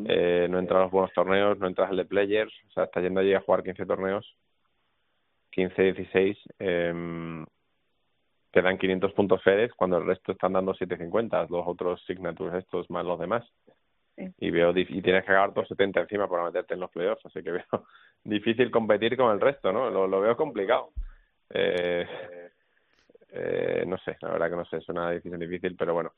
[0.07, 3.21] Eh, no entran los buenos torneos, no entras el de Players, o sea, estás yendo
[3.21, 4.35] allí a jugar 15 torneos,
[5.51, 7.45] 15, 16, eh,
[8.53, 12.89] te dan 500 puntos FedEx cuando el resto están dando 750, los otros signatures estos
[12.89, 13.45] más los demás.
[14.19, 14.35] Sí.
[14.39, 17.43] Y veo y tienes que acabar todos 70 encima para meterte en los playoffs, así
[17.43, 17.87] que veo
[18.25, 19.91] difícil competir con el resto, ¿no?
[19.91, 20.91] Lo, lo veo complicado.
[21.51, 22.07] Eh,
[23.31, 26.13] eh, no sé, la verdad que no sé, es una decisión difícil, pero bueno.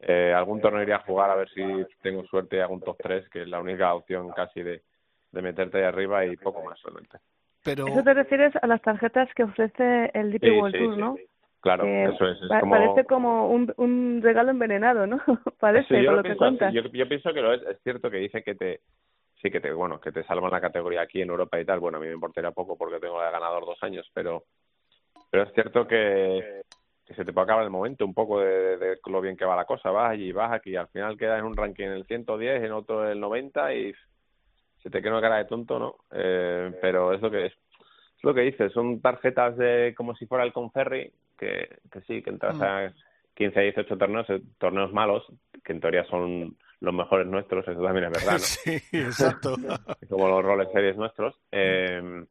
[0.00, 1.62] Eh, algún torneo iría a jugar a ver si
[2.02, 4.82] tengo suerte y hago un top 3, que es la única opción casi de,
[5.32, 7.18] de meterte ahí arriba y poco más solamente.
[7.62, 10.94] Pero Eso te refieres a las tarjetas que ofrece el DP Sí, World sí, Tour,
[10.94, 11.16] sí, ¿no?
[11.16, 11.26] sí.
[11.64, 12.42] Claro, Que eso es.
[12.42, 12.72] es pa- como...
[12.72, 15.16] Parece como un, un regalo envenenado, ¿no?
[15.58, 16.74] parece, Sí, por lo lo que pienso cuentas.
[16.74, 17.62] Yo, yo pienso que lo es.
[17.62, 18.80] Es cierto que dice que te,
[19.40, 21.80] sí que te, bueno, que te salvan la categoría aquí en Europa y tal.
[21.80, 24.44] Bueno, a mí me importaría poco porque tengo de ganador dos años, pero,
[25.30, 26.60] pero es cierto que,
[27.06, 29.46] que se te puede acabar el momento un poco de, de- de lo bien que
[29.46, 29.90] va la cosa.
[29.90, 32.72] Vas allí, vas aquí, y al final quedas en un ranking en el 110, en
[32.72, 33.94] otro en el 90 y
[34.82, 35.96] se te queda una cara de tonto, ¿no?
[36.12, 40.26] Eh, pero es lo que es, es lo que dices, son tarjetas de como si
[40.26, 42.62] fuera el Conferri, que, que sí, que entras Mm.
[42.62, 42.92] a
[43.34, 45.24] 15 a 18 torneos, eh, torneos malos,
[45.64, 48.38] que en teoría son los mejores nuestros, eso también es verdad, ¿no?
[48.38, 49.56] Sí, exacto.
[50.08, 51.34] como los roles series nuestros.
[51.50, 52.24] Eh,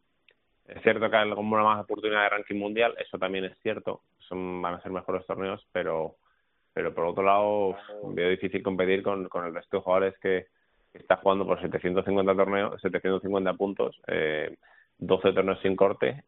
[0.68, 4.02] es cierto que hay como una más oportunidad de ranking mundial, eso también es cierto,
[4.20, 6.16] son van a ser mejores torneos, pero
[6.74, 7.76] pero por otro lado
[8.14, 10.48] veo difícil competir con, con el resto de jugadores que
[10.94, 14.56] que está jugando por 750 torneos, 750 puntos, eh,
[15.00, 16.24] 12 torneos sin corte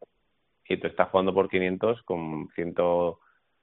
[0.68, 2.48] y tú estás jugando por 500 con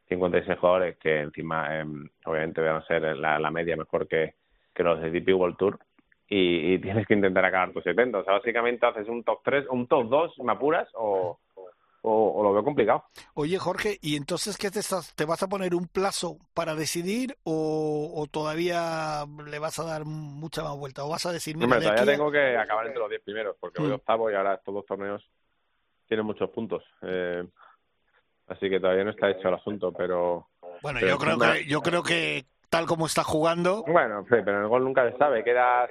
[0.08, 1.86] 156 jugadores que encima eh,
[2.26, 4.36] obviamente van a ser la, la media mejor que,
[4.74, 5.80] que los de DP World Tour
[6.28, 8.20] y, y tienes que intentar acabar tus 70.
[8.20, 12.44] O sea, básicamente haces un top 3, un top 2, me apuras, o, o, o
[12.44, 13.04] lo veo complicado.
[13.36, 17.36] Oye, Jorge, ¿y entonces qué te estás, te vas a poner un plazo para decidir
[17.44, 21.04] o, o todavía le vas a dar mucha más vuelta?
[21.06, 23.10] ¿O vas a decir, mira, Hombre, de todavía aquí a- tengo que acabar entre los
[23.10, 23.96] 10 primeros, porque voy Mm.
[23.96, 25.24] octavo y ahora estos dos torneos
[26.08, 26.84] tienen muchos puntos.
[27.02, 27.44] Eh,
[28.48, 30.48] así que todavía no está hecho el asunto, pero...
[30.82, 34.58] Bueno, pero yo creo que yo creo que tal como está jugando, Bueno, sí, pero
[34.58, 35.44] en el gol nunca se sabe.
[35.44, 35.88] Queda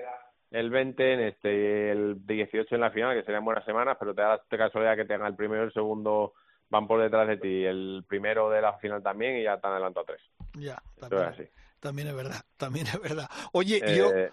[0.50, 4.14] el 20 en este y el 18 en la final, que serían buenas semanas, pero
[4.14, 6.34] te da casualidad que tenga el primero y el segundo
[6.68, 9.74] van por detrás de ti, el primero de la final también y ya te han
[9.74, 10.20] adelantado tres.
[10.54, 11.42] ya, Eso es también, así.
[11.80, 13.28] también es verdad, también es verdad.
[13.52, 14.30] Oye, Eh, yo, eh,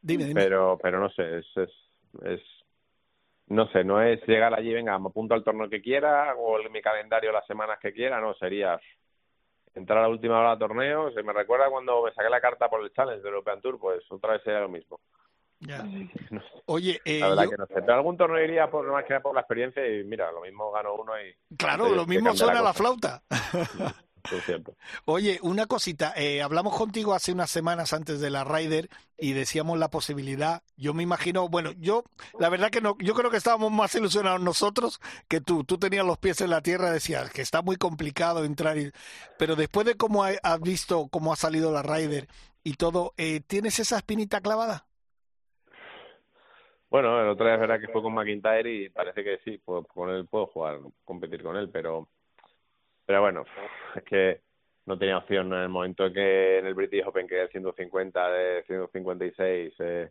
[0.00, 0.40] dime, dime.
[0.42, 1.70] pero pero no sé, es, es,
[2.24, 2.40] es
[3.52, 6.72] no sé, no es llegar allí, venga, me apunto al torneo que quiera o en
[6.72, 8.80] mi calendario las semanas que quiera, no, sería
[9.74, 12.68] entrar a la última hora al torneo, se me recuerda cuando me saqué la carta
[12.68, 15.00] por el Challenge del European Tour, pues otra vez sería lo mismo.
[15.60, 15.84] Ya.
[16.30, 16.48] No sé.
[16.66, 17.74] Oye, eh, La verdad yo- que no sé.
[17.74, 20.72] Pero algún torneo iría por más que nada por la experiencia y mira, lo mismo
[20.72, 21.56] gano uno y...
[21.56, 22.72] claro, lo mismo suena la cosa.
[22.74, 23.22] flauta.
[24.28, 24.76] Por cierto.
[25.04, 29.78] Oye, una cosita, eh, hablamos contigo hace unas semanas antes de la Ryder y decíamos
[29.78, 32.04] la posibilidad, yo me imagino, bueno, yo
[32.38, 36.06] la verdad que no, yo creo que estábamos más ilusionados nosotros que tú, tú tenías
[36.06, 38.92] los pies en la tierra, decías que está muy complicado entrar, y-
[39.38, 42.28] pero después de cómo ha- has visto cómo ha salido la Ryder
[42.64, 44.86] y todo, eh, ¿tienes esa espinita clavada?
[46.90, 49.82] Bueno, el otro día es verdad que fue con McIntyre y parece que sí, puedo,
[49.84, 52.08] con él puedo jugar, competir con él, pero
[53.12, 53.44] pero bueno,
[53.94, 54.40] es que
[54.86, 58.30] no tenía opción en el momento en que en el British Open que el 150
[58.30, 60.10] de 156, eh,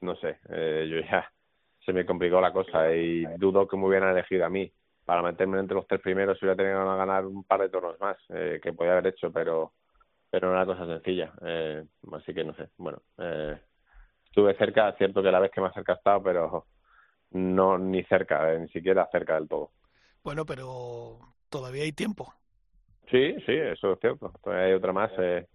[0.00, 1.30] no sé, eh, yo ya
[1.84, 4.72] se me complicó la cosa y dudo que me hubieran elegido a mí
[5.04, 8.16] para meterme entre los tres primeros hubiera tenido que ganar un par de tornos más,
[8.30, 9.74] eh, que podía haber hecho, pero
[10.30, 13.58] pero no era cosa sencilla, eh, así que no sé, bueno, eh,
[14.24, 16.66] estuve cerca, cierto que la vez que más cerca he estado, pero
[17.32, 19.70] no ni cerca, eh, ni siquiera cerca del todo.
[20.22, 21.18] Bueno, pero
[21.48, 22.34] todavía hay tiempo.
[23.10, 24.32] Sí, sí, eso es cierto.
[24.42, 25.10] Todavía hay otra más.
[25.18, 25.46] eh,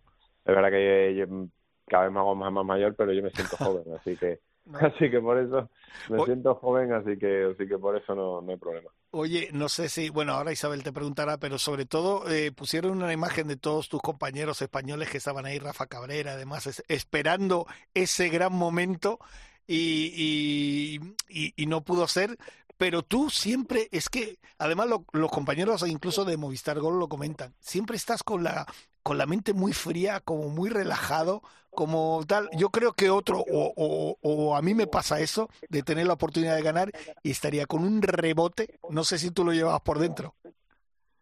[0.46, 1.48] es verdad que yo, yo
[1.88, 4.39] cada vez me hago más, más mayor, pero yo me siento joven, así que
[4.74, 5.70] así que por eso
[6.10, 8.89] me siento joven, así que así que por eso no, no hay problema.
[9.12, 13.14] Oye, no sé si, bueno, ahora Isabel te preguntará, pero sobre todo eh, pusieron una
[13.14, 18.30] imagen de todos tus compañeros españoles que estaban ahí, Rafa Cabrera, además, es- esperando ese
[18.30, 19.20] gran momento
[19.68, 22.38] y, y, y- y no pudo ser.
[22.84, 27.54] Pero tú siempre, es que, además lo- los compañeros incluso de Movistar Gol lo comentan,
[27.62, 28.66] siempre estás con la,
[29.02, 32.50] con la mente muy fría, como muy relajado, como tal.
[32.52, 36.14] Yo creo que otro, o, o, o a mí me pasa eso, de tener la
[36.16, 36.92] oportunidad de ganar
[37.24, 40.36] y estaría con un rebote, no sé si tú lo llevabas por dentro.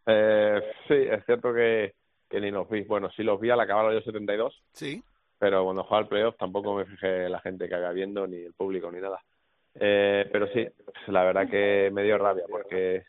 [0.07, 1.93] Eh, sí, es cierto que,
[2.28, 2.86] que ni los vi.
[2.86, 5.03] Bueno, sí los vi al acabar los 72, Sí.
[5.38, 8.53] pero cuando jugaba el playoff tampoco me fijé la gente que había viendo, ni el
[8.53, 9.24] público, ni nada.
[9.76, 10.67] Eh, pero sí,
[11.07, 13.03] la verdad que me dio rabia porque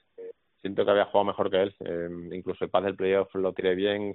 [0.61, 1.75] siento que había jugado mejor que él.
[1.81, 4.15] Eh, incluso el pad del playoff lo tiré bien.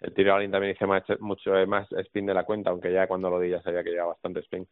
[0.00, 3.30] El tiro al también hice más, mucho más spin de la cuenta, aunque ya cuando
[3.30, 4.66] lo di ya sabía que llevaba bastante spin.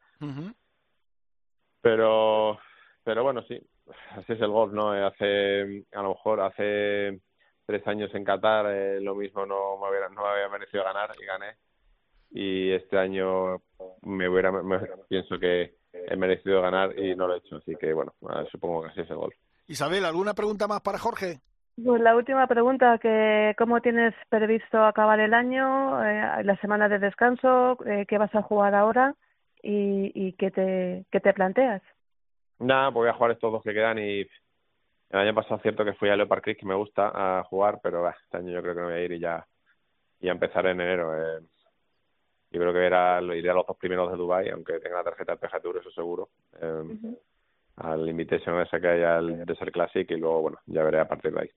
[1.81, 2.59] Pero,
[3.03, 3.61] pero bueno, sí,
[4.11, 4.95] así es el golf, ¿no?
[4.97, 7.21] Eh, Hace, a lo mejor hace
[7.65, 11.11] tres años en Qatar eh, lo mismo no me hubiera, no me había merecido ganar
[11.21, 11.57] y gané.
[12.31, 13.63] Y este año
[14.03, 15.75] me hubiera, me- pienso que
[16.09, 17.57] he merecido ganar y no lo he hecho.
[17.57, 19.35] Así que bueno, eh, supongo que así es el golf.
[19.69, 21.41] Isabel, ¿alguna pregunta más para Jorge?
[21.83, 26.99] Pues la última pregunta, que ¿cómo tienes previsto acabar el año, eh, la semana de
[26.99, 29.15] descanso, eh, qué vas a jugar ahora
[29.63, 31.83] y, y qué, te, qué te planteas?
[32.59, 34.21] Nada, pues voy a jugar estos dos que quedan y
[35.11, 37.81] el año pasado es cierto que fui a Leopard Creek, que me gusta a jugar,
[37.83, 39.47] pero bah, este año yo creo que no voy a ir y ya,
[40.21, 41.15] ya empezaré en enero.
[41.15, 41.41] Eh.
[42.51, 45.05] Yo creo que era, lo iré a los dos primeros de Dubai, aunque tenga la
[45.05, 46.31] tarjeta de PGA Tour, eso seguro.
[46.61, 47.17] Eh,
[47.77, 51.33] Al Invitation ese que hay al Desert Classic y luego, bueno, ya veré a partir
[51.35, 51.51] de ahí.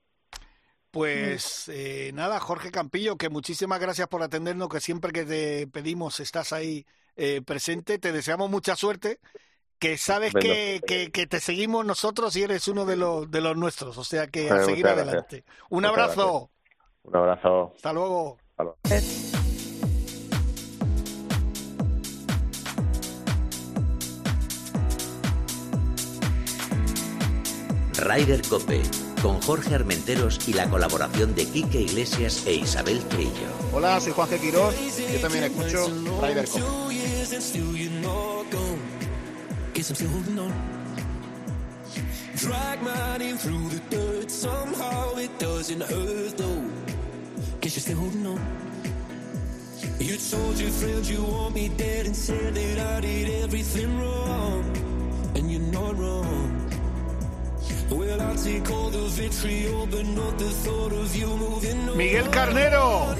[0.90, 6.18] Pues eh, nada, Jorge Campillo, que muchísimas gracias por atendernos, que siempre que te pedimos
[6.18, 6.84] estás ahí
[7.16, 7.98] eh, presente.
[7.98, 9.20] Te deseamos mucha suerte.
[9.78, 13.56] Que sabes que, que, que te seguimos nosotros y eres uno de los, de los
[13.56, 13.96] nuestros.
[13.96, 15.06] O sea que a Muchas seguir gracias.
[15.08, 15.44] adelante.
[15.70, 16.50] Un Muchas abrazo.
[17.04, 17.72] Un abrazo.
[17.76, 18.36] Hasta luego.
[18.50, 19.39] Hasta luego.
[28.00, 28.82] Ryder Cope,
[29.22, 33.30] con Jorge Armenteros y la colaboración de Quique Iglesias e Isabel Trillo.
[33.72, 34.40] Hola, soy Juan G.
[34.40, 34.74] Quirós.
[35.12, 35.86] Yo también escucho
[40.08, 40.52] holding on.
[42.36, 44.30] Drag my name through the dirt.
[44.30, 46.62] Somehow it doesn't hurt though.
[47.60, 48.40] Guess you're still holding on.
[49.98, 54.64] You told your friends you want me dead and said that I did everything wrong.
[55.34, 56.59] And you're not wrong.
[61.96, 63.14] Miguel Carnero.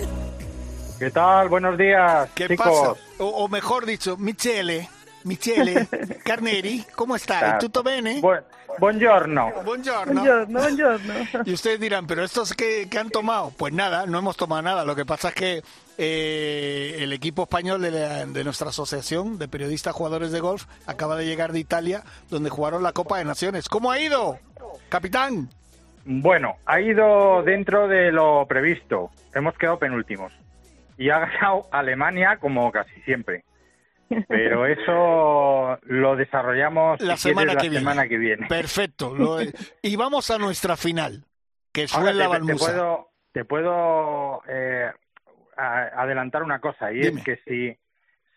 [0.98, 1.48] ¿Qué tal?
[1.48, 2.66] Buenos días, ¿Qué chicos.
[2.66, 3.00] pasa?
[3.18, 4.88] O, o mejor dicho, Michele.
[5.24, 5.86] Michele
[6.24, 7.56] Carneri, ¿cómo está?
[7.56, 8.20] Ah, ¿Tutto bene?
[8.22, 8.42] Bu-
[8.78, 9.52] buongiorno.
[9.64, 10.14] Buongiorno.
[10.22, 11.14] Buongiorno, buongiorno.
[11.44, 13.52] Y ustedes dirán, ¿pero estos qué, qué han tomado?
[13.56, 14.84] Pues nada, no hemos tomado nada.
[14.84, 15.62] Lo que pasa es que
[15.98, 21.16] eh, el equipo español de, la- de nuestra asociación de periodistas jugadores de golf acaba
[21.16, 23.68] de llegar de Italia, donde jugaron la Copa de Naciones.
[23.68, 24.38] ¿Cómo ha ido,
[24.88, 25.48] capitán?
[26.06, 29.10] Bueno, ha ido dentro de lo previsto.
[29.34, 30.32] Hemos quedado penúltimos.
[30.96, 33.44] Y ha ganado Alemania como casi siempre.
[34.28, 37.78] Pero eso lo desarrollamos La si semana que viene.
[37.78, 38.46] semana que viene.
[38.48, 39.14] Perfecto.
[39.16, 39.38] Lo-
[39.82, 41.24] y vamos a nuestra final,
[41.72, 42.66] que fue la te, te Balmusa.
[42.66, 44.90] puedo, te puedo eh,
[45.56, 47.20] a- adelantar una cosa, y Dime.
[47.20, 47.78] es que si,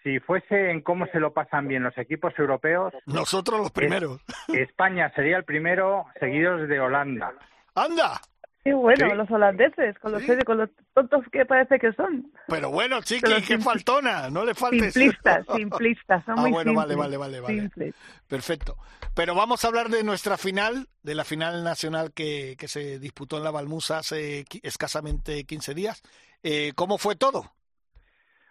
[0.03, 4.21] si fuese en cómo se lo pasan bien los equipos europeos, Nosotros los primeros.
[4.49, 7.34] España sería el primero, seguidos de Holanda.
[7.76, 8.19] ¡Anda!
[8.64, 9.16] Qué bueno, Sí.
[9.18, 12.32] los holandeses, con los, con los tontos que parece que son.
[12.47, 14.93] Pero bueno, chiqui, Pero qué faltona, no le faltes.
[14.93, 17.59] Simplistas, simplistas, son Ah, muy bueno, vale, simples, vale, vale, vale.
[17.59, 17.95] simples.
[18.28, 18.78] Perfecto.
[19.16, 23.38] Pero vamos a hablar de nuestra final, de la final nacional que, que se disputó
[23.38, 26.01] en la Balmusa hace escasamente 15 días.
[26.41, 27.51] Eh, ¿Cómo fue todo?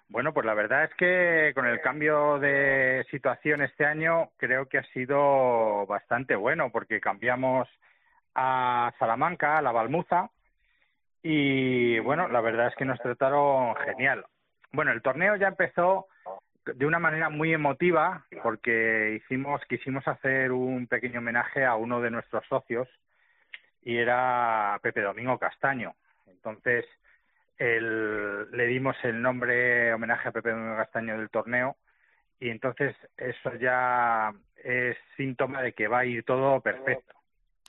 [0.08, 4.76] Bueno, pues la verdad es que con el cambio de situación este año creo que
[4.76, 7.66] ha sido bastante bueno porque cambiamos
[8.35, 10.30] a Salamanca, a la Balmuza
[11.22, 14.24] y bueno, la verdad es que nos trataron genial.
[14.72, 16.07] Bueno, el torneo ya empezó
[16.64, 22.11] de una manera muy emotiva porque hicimos quisimos hacer un pequeño homenaje a uno de
[22.11, 22.89] nuestros socios
[23.83, 25.95] y era Pepe Domingo Castaño.
[26.26, 26.85] Entonces,
[27.59, 31.76] le dimos el nombre homenaje a Pepe Domingo Castaño del torneo
[32.41, 37.14] y entonces eso ya es síntoma de que va a ir todo perfecto.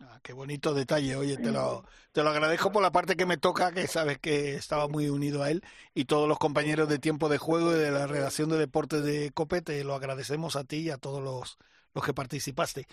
[0.01, 3.37] Ah, qué bonito detalle, oye, te lo, te lo agradezco por la parte que me
[3.37, 5.61] toca, que sabes que estaba muy unido a él
[5.93, 9.31] y todos los compañeros de tiempo de juego y de la redacción de deportes de
[9.33, 11.59] COPE, te lo agradecemos a ti y a todos los,
[11.93, 12.87] los que participaste.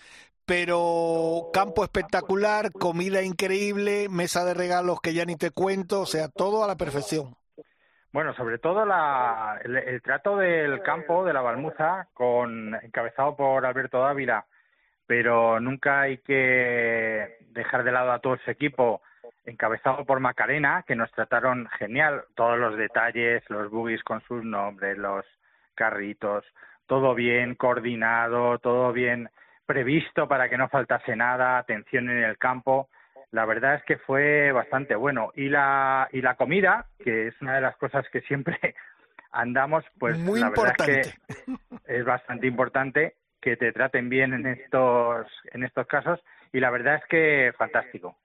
[0.45, 6.27] Pero campo espectacular, comida increíble, mesa de regalos que ya ni te cuento, o sea,
[6.29, 7.35] todo a la perfección.
[8.11, 13.65] Bueno, sobre todo la, el, el trato del campo de la Balmuza, con encabezado por
[13.65, 14.45] Alberto Dávila,
[15.11, 19.01] pero nunca hay que dejar de lado a todo ese equipo,
[19.43, 24.97] encabezado por Macarena, que nos trataron genial, todos los detalles, los buggies con sus nombres,
[24.97, 25.25] los
[25.75, 26.45] carritos,
[26.87, 29.29] todo bien coordinado, todo bien
[29.65, 32.87] previsto para que no faltase nada, atención en el campo.
[33.31, 35.33] La verdad es que fue bastante bueno.
[35.35, 38.57] Y la, y la comida, que es una de las cosas que siempre
[39.33, 41.19] andamos, pues Muy la verdad es
[41.85, 46.19] que es bastante importante que te traten bien en estos, en estos casos.
[46.53, 48.17] Y la verdad es que fantástico.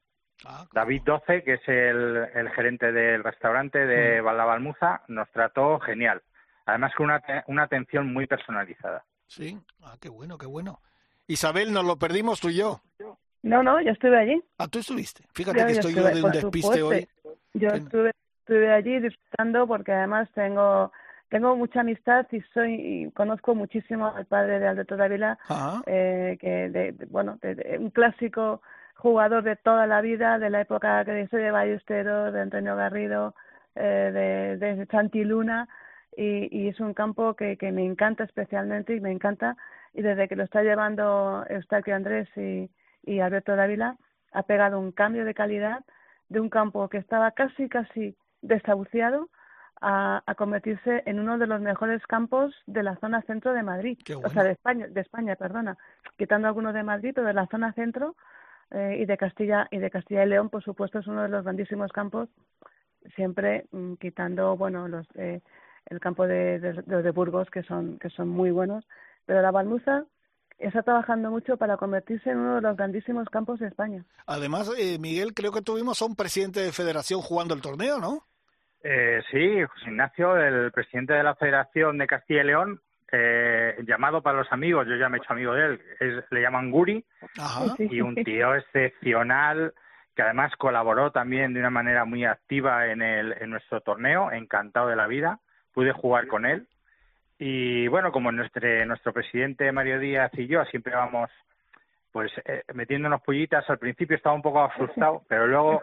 [0.45, 4.25] Ah, David Doce, que es el, el gerente del restaurante de Mm.
[4.25, 6.23] Balmuza, nos trató genial.
[6.67, 9.05] Además con una, una atención muy personalizada.
[9.27, 10.81] Sí, ah, qué bueno, qué bueno.
[11.27, 12.81] Isabel, nos lo perdimos tú y yo.
[13.43, 14.43] No, no, yo estuve allí.
[14.59, 15.25] Ah, tú estuviste.
[15.33, 16.89] Fíjate Yo- que yo estoy yo estuve, de un despiste supuesto.
[16.89, 17.09] hoy.
[17.55, 18.11] Yo estuve,
[18.41, 20.93] estuve allí disfrutando porque además tengo
[21.29, 26.37] tengo mucha amistad y soy y conozco muchísimo al padre de Alberto Dávila, Ah, eh,
[26.41, 28.63] que de, de- bueno, de- un clásico
[28.97, 33.35] jugador de toda la vida, de la época que soy de Ballesteros, de Antonio Garrido,
[33.75, 35.69] eh, de, de Santi Luna,
[36.17, 39.57] y, y es un campo que, que me encanta especialmente y me encanta,
[39.93, 42.71] y desde que lo está llevando Eustaquio Andrés y,
[43.05, 43.97] y Alberto Dávila,
[44.33, 45.85] ha pegado un cambio de calidad
[46.29, 49.29] de un campo que estaba casi, casi desahuciado
[49.81, 53.99] a, a convertirse en uno de los mejores campos de la zona centro de Madrid,
[54.23, 55.77] o sea, de España, de España, perdona,
[56.17, 58.17] quitando algunos de Madrid, pero de la zona centro
[58.71, 61.45] eh, y de Castilla y de Castilla y León, por supuesto, es uno de los
[61.45, 62.29] grandísimos campos,
[63.15, 65.41] siempre mm, quitando, bueno, los eh,
[65.87, 68.85] el campo de, de, de Burgos, que son, que son muy buenos.
[69.25, 70.05] Pero la Balmuza
[70.59, 74.05] está trabajando mucho para convertirse en uno de los grandísimos campos de España.
[74.27, 78.25] Además, eh, Miguel, creo que tuvimos a un presidente de federación jugando el torneo, ¿no?
[78.89, 82.81] Eh, sí, José Ignacio, el presidente de la Federación de Castilla y León,
[83.11, 86.41] eh, llamado para los amigos, yo ya me he hecho amigo de él, es, le
[86.41, 87.05] llaman Guri,
[87.37, 87.75] Ajá.
[87.81, 89.75] y un tío excepcional
[90.15, 94.87] que además colaboró también de una manera muy activa en, el, en nuestro torneo, encantado
[94.87, 95.41] de la vida,
[95.75, 96.69] pude jugar con él.
[97.41, 101.29] Y bueno, como nuestro, nuestro presidente Mario Díaz y yo siempre vamos
[102.13, 105.83] pues eh, metiéndonos pullitas, al principio estaba un poco asustado, pero luego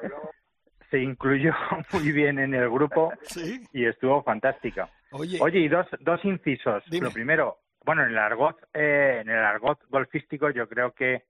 [0.93, 1.51] se incluyó
[1.91, 3.59] muy bien en el grupo Sí.
[3.73, 4.87] y estuvo fantástica.
[5.11, 6.83] Oye, Oye, y dos, dos incisos.
[6.87, 7.07] Dime.
[7.07, 11.23] Lo primero, bueno, en el argot, eh, en el argot golfístico yo creo que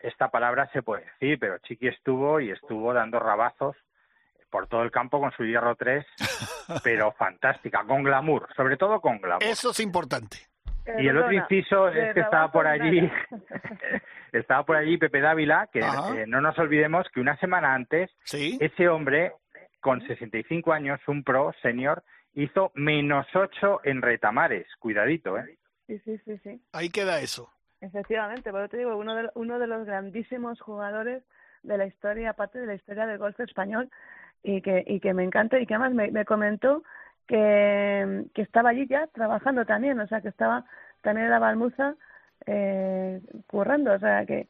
[0.00, 3.76] esta palabra se puede decir, pero Chiqui estuvo y estuvo dando rabazos
[4.50, 6.04] por todo el campo con su hierro 3,
[6.82, 9.44] pero fantástica, con glamour, sobre todo con glamour.
[9.44, 10.38] eso es importante.
[10.98, 13.10] Y el otro inciso es que estaba por allí,
[14.32, 18.58] estaba por allí Pepe Dávila, que eh, no nos olvidemos que una semana antes Sí.
[18.60, 19.32] ese hombre,
[19.80, 22.02] con 65 años, un pro senior,
[22.34, 24.66] hizo menos 8 en retamares.
[24.78, 25.58] Cuidadito, ¿eh?
[25.86, 26.60] Sí, sí, sí, sí.
[26.72, 27.50] Ahí queda eso.
[27.80, 31.22] Efectivamente, por eso te digo, uno de, uno de los grandísimos jugadores
[31.62, 33.90] de la historia, aparte de la historia del golf español,
[34.42, 36.82] y que, y que me encanta, y que además me, me comentó
[37.26, 40.64] que, que estaba allí ya trabajando también, o sea, que estaba
[41.02, 41.94] también en la Balmuza
[42.46, 44.46] eh, currando, o sea, que,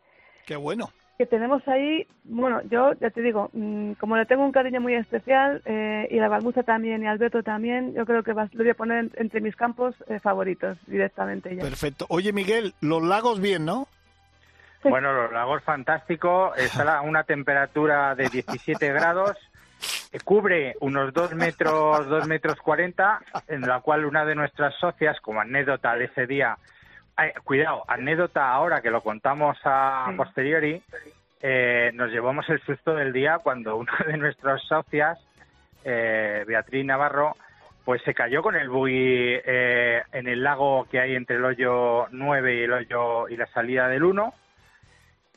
[0.47, 0.91] Qué bueno.
[1.19, 4.95] que tenemos ahí, bueno, yo ya te digo, mm, como le tengo un cariño muy
[4.95, 8.71] especial, eh, y la Balmuza también, y Alberto también, yo creo que va- lo voy
[8.71, 11.63] a poner en- entre mis campos eh, favoritos directamente ya.
[11.63, 12.05] Perfecto.
[12.11, 13.89] Oye, Miguel, los lagos bien, ¿no?
[14.85, 19.37] Bueno, los lagos fantástico, está a una temperatura de 17 grados,
[20.25, 25.41] cubre unos 2 metros, 2 metros 40, en la cual una de nuestras socias, como
[25.41, 26.57] anécdota de ese día,
[27.23, 30.17] eh, cuidado, anécdota ahora que lo contamos a Sí.
[30.17, 30.83] posteriori,
[31.43, 35.19] eh, nos llevamos el susto del día cuando una de nuestras socias,
[35.85, 37.37] eh, Beatriz Navarro,
[37.85, 42.09] pues se cayó con el buggy eh, en el lago que hay entre el hoyo
[42.11, 44.35] 9 y el hoyo y la salida del 1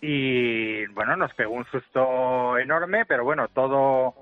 [0.02, 4.16] y bueno, nos pegó un susto enorme, pero bueno, todo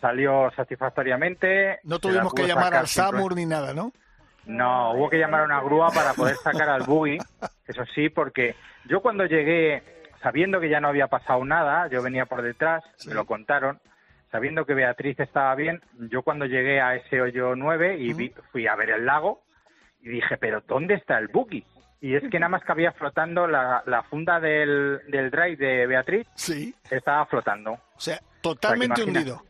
[0.00, 1.78] salió satisfactoriamente.
[1.84, 3.92] No tuvimos que llamar al SAMUR ni nada, ¿no?
[4.46, 7.18] no, hubo que llamar a una grúa para poder sacar al buggy,
[7.66, 9.82] eso sí, porque yo cuando llegué,
[10.22, 13.80] sabiendo que ya no había pasado nada, yo venía por detrás, me lo contaron,
[14.30, 18.68] sabiendo que Beatriz estaba bien, yo cuando llegué a ese hoyo 9 y vi- fui
[18.68, 19.42] a ver el lago
[20.00, 21.64] y dije, pero ¿dónde está el buggy?
[22.00, 25.86] Y es que nada más que había flotando la, la funda del, del drive de
[25.88, 26.72] Beatriz, Sí.
[26.88, 27.72] estaba flotando.
[27.72, 29.42] O sea, totalmente hundido.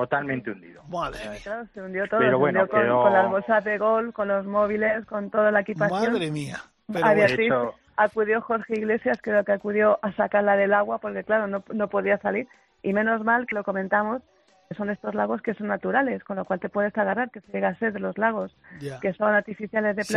[0.00, 0.82] Totalmente hundido.
[0.84, 1.66] Madre mía.
[1.72, 4.28] Se hundió todo, Pero se bueno, hundió con, quedó- con las bolsas de gol, con
[4.28, 6.12] los móviles, con toda la equipación.
[6.12, 6.56] Madre mía.
[6.92, 7.14] Pero a.
[7.14, 11.62] Beatriz hecho- acudió Jorge Iglesias, creo que acudió a sacarla del agua porque claro, no,
[11.72, 12.48] no podía salir.
[12.82, 14.20] Y menos mal que lo comentamos,
[14.68, 17.52] que son estos lagos que son naturales, con lo cual te puedes agarrar, que se
[17.52, 18.56] llega a ser de los lagos
[19.00, 20.14] que son artificiales de Sí.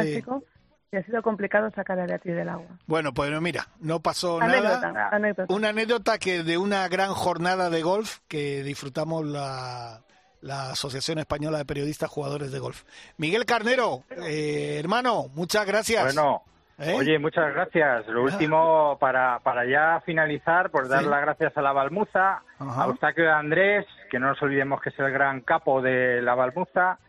[0.91, 2.65] Y ha sido complicado sacar a Beatriz del agua.
[2.85, 5.09] Bueno, pues mira, no pasó Anécdota, nada.
[5.11, 5.53] anécdota.
[5.53, 9.99] Una anécdota que de una gran jornada de golf que disfrutamos la,
[10.39, 12.83] la Asociación Española de Periodistas Jugadores de Golf.
[13.17, 16.05] Miguel Carnero, eh, hermano, muchas gracias.
[16.05, 16.43] Bueno,
[16.79, 16.95] ¿Eh?
[16.97, 18.07] oye, muchas gracias.
[18.07, 21.09] Lo último, para, para ya finalizar, por dar Sí.
[21.09, 22.83] las gracias a la Balmuza, Ajá.
[22.83, 26.33] a Eustaquio de Andrés, que no nos olvidemos que es el gran capo de la
[26.33, 26.99] Balmuza, a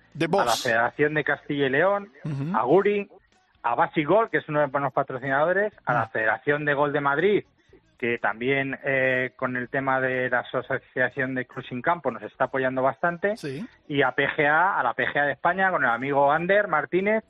[0.44, 0.52] la.
[0.56, 2.12] Federación de Castilla y León,
[2.54, 3.08] a Guri,
[3.70, 5.94] a Basigol, que es uno de los patrocinadores, a Ah.
[5.94, 7.44] la Federación de Gol de Madrid,
[7.98, 12.80] que también eh, con el tema de la Asociación de Cruising Campo nos está apoyando
[12.80, 13.66] bastante, Sí.
[13.88, 17.24] y a PGA, a la PGA de España, con el amigo Ander Martínez,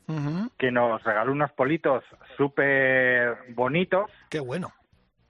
[0.58, 2.04] que nos regaló unos politos
[2.36, 4.72] súper bonitos, Qué bueno.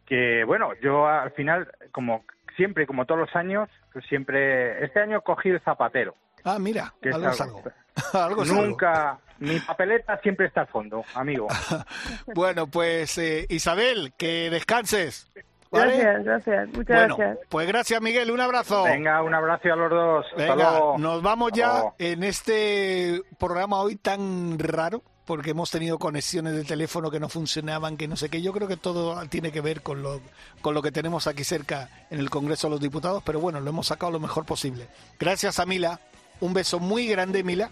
[0.06, 2.24] que bueno, yo al final, como
[2.56, 3.68] siempre, como todos los años,
[4.08, 6.14] siempre, este año cogí el zapatero.
[6.44, 7.58] Ah, mira, que es algo es algo- algo.
[7.68, 8.44] Algo es algo.
[8.44, 11.48] Nunca, mi papeleta siempre está al fondo, amigo.
[12.34, 15.30] Bueno, pues eh, Isabel, que descanses.
[15.70, 15.98] ¿vale?
[15.98, 17.38] Gracias, gracias, muchas Bueno, gracias.
[17.48, 18.84] pues gracias Miguel, un abrazo.
[18.84, 20.26] Venga, un abrazo a los dos.
[20.30, 20.98] Hasta Venga, luego.
[20.98, 21.94] nos vamos Hasta ya luego.
[21.98, 27.98] en este programa hoy tan raro, porque hemos tenido conexiones de teléfono que no funcionaban,
[27.98, 28.40] que no sé qué.
[28.40, 30.22] Yo creo que todo tiene que ver con lo,
[30.62, 33.68] con lo que tenemos aquí cerca en el Congreso de los Diputados, pero bueno, lo
[33.68, 34.88] hemos sacado lo mejor posible.
[35.20, 36.00] Gracias a Mila,
[36.40, 37.70] un beso muy grande, Mila,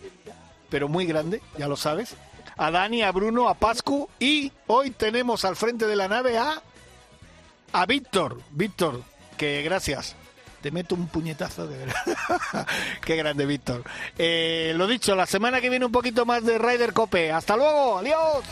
[0.69, 2.15] pero muy grande, ya lo sabes.
[2.57, 6.63] A Dani, a Bruno, a Pascu y hoy tenemos al frente de la nave a,
[7.73, 8.41] a Víctor.
[8.51, 9.03] Víctor,
[9.37, 10.17] que gracias.
[10.63, 12.67] te meto un puñetazo de verdad.
[13.05, 13.85] Qué grande, Víctor.
[14.17, 17.31] Eh, lo dicho, la semana que viene un poquito más de Ryder Cope.
[17.31, 18.43] Hasta luego, adiós.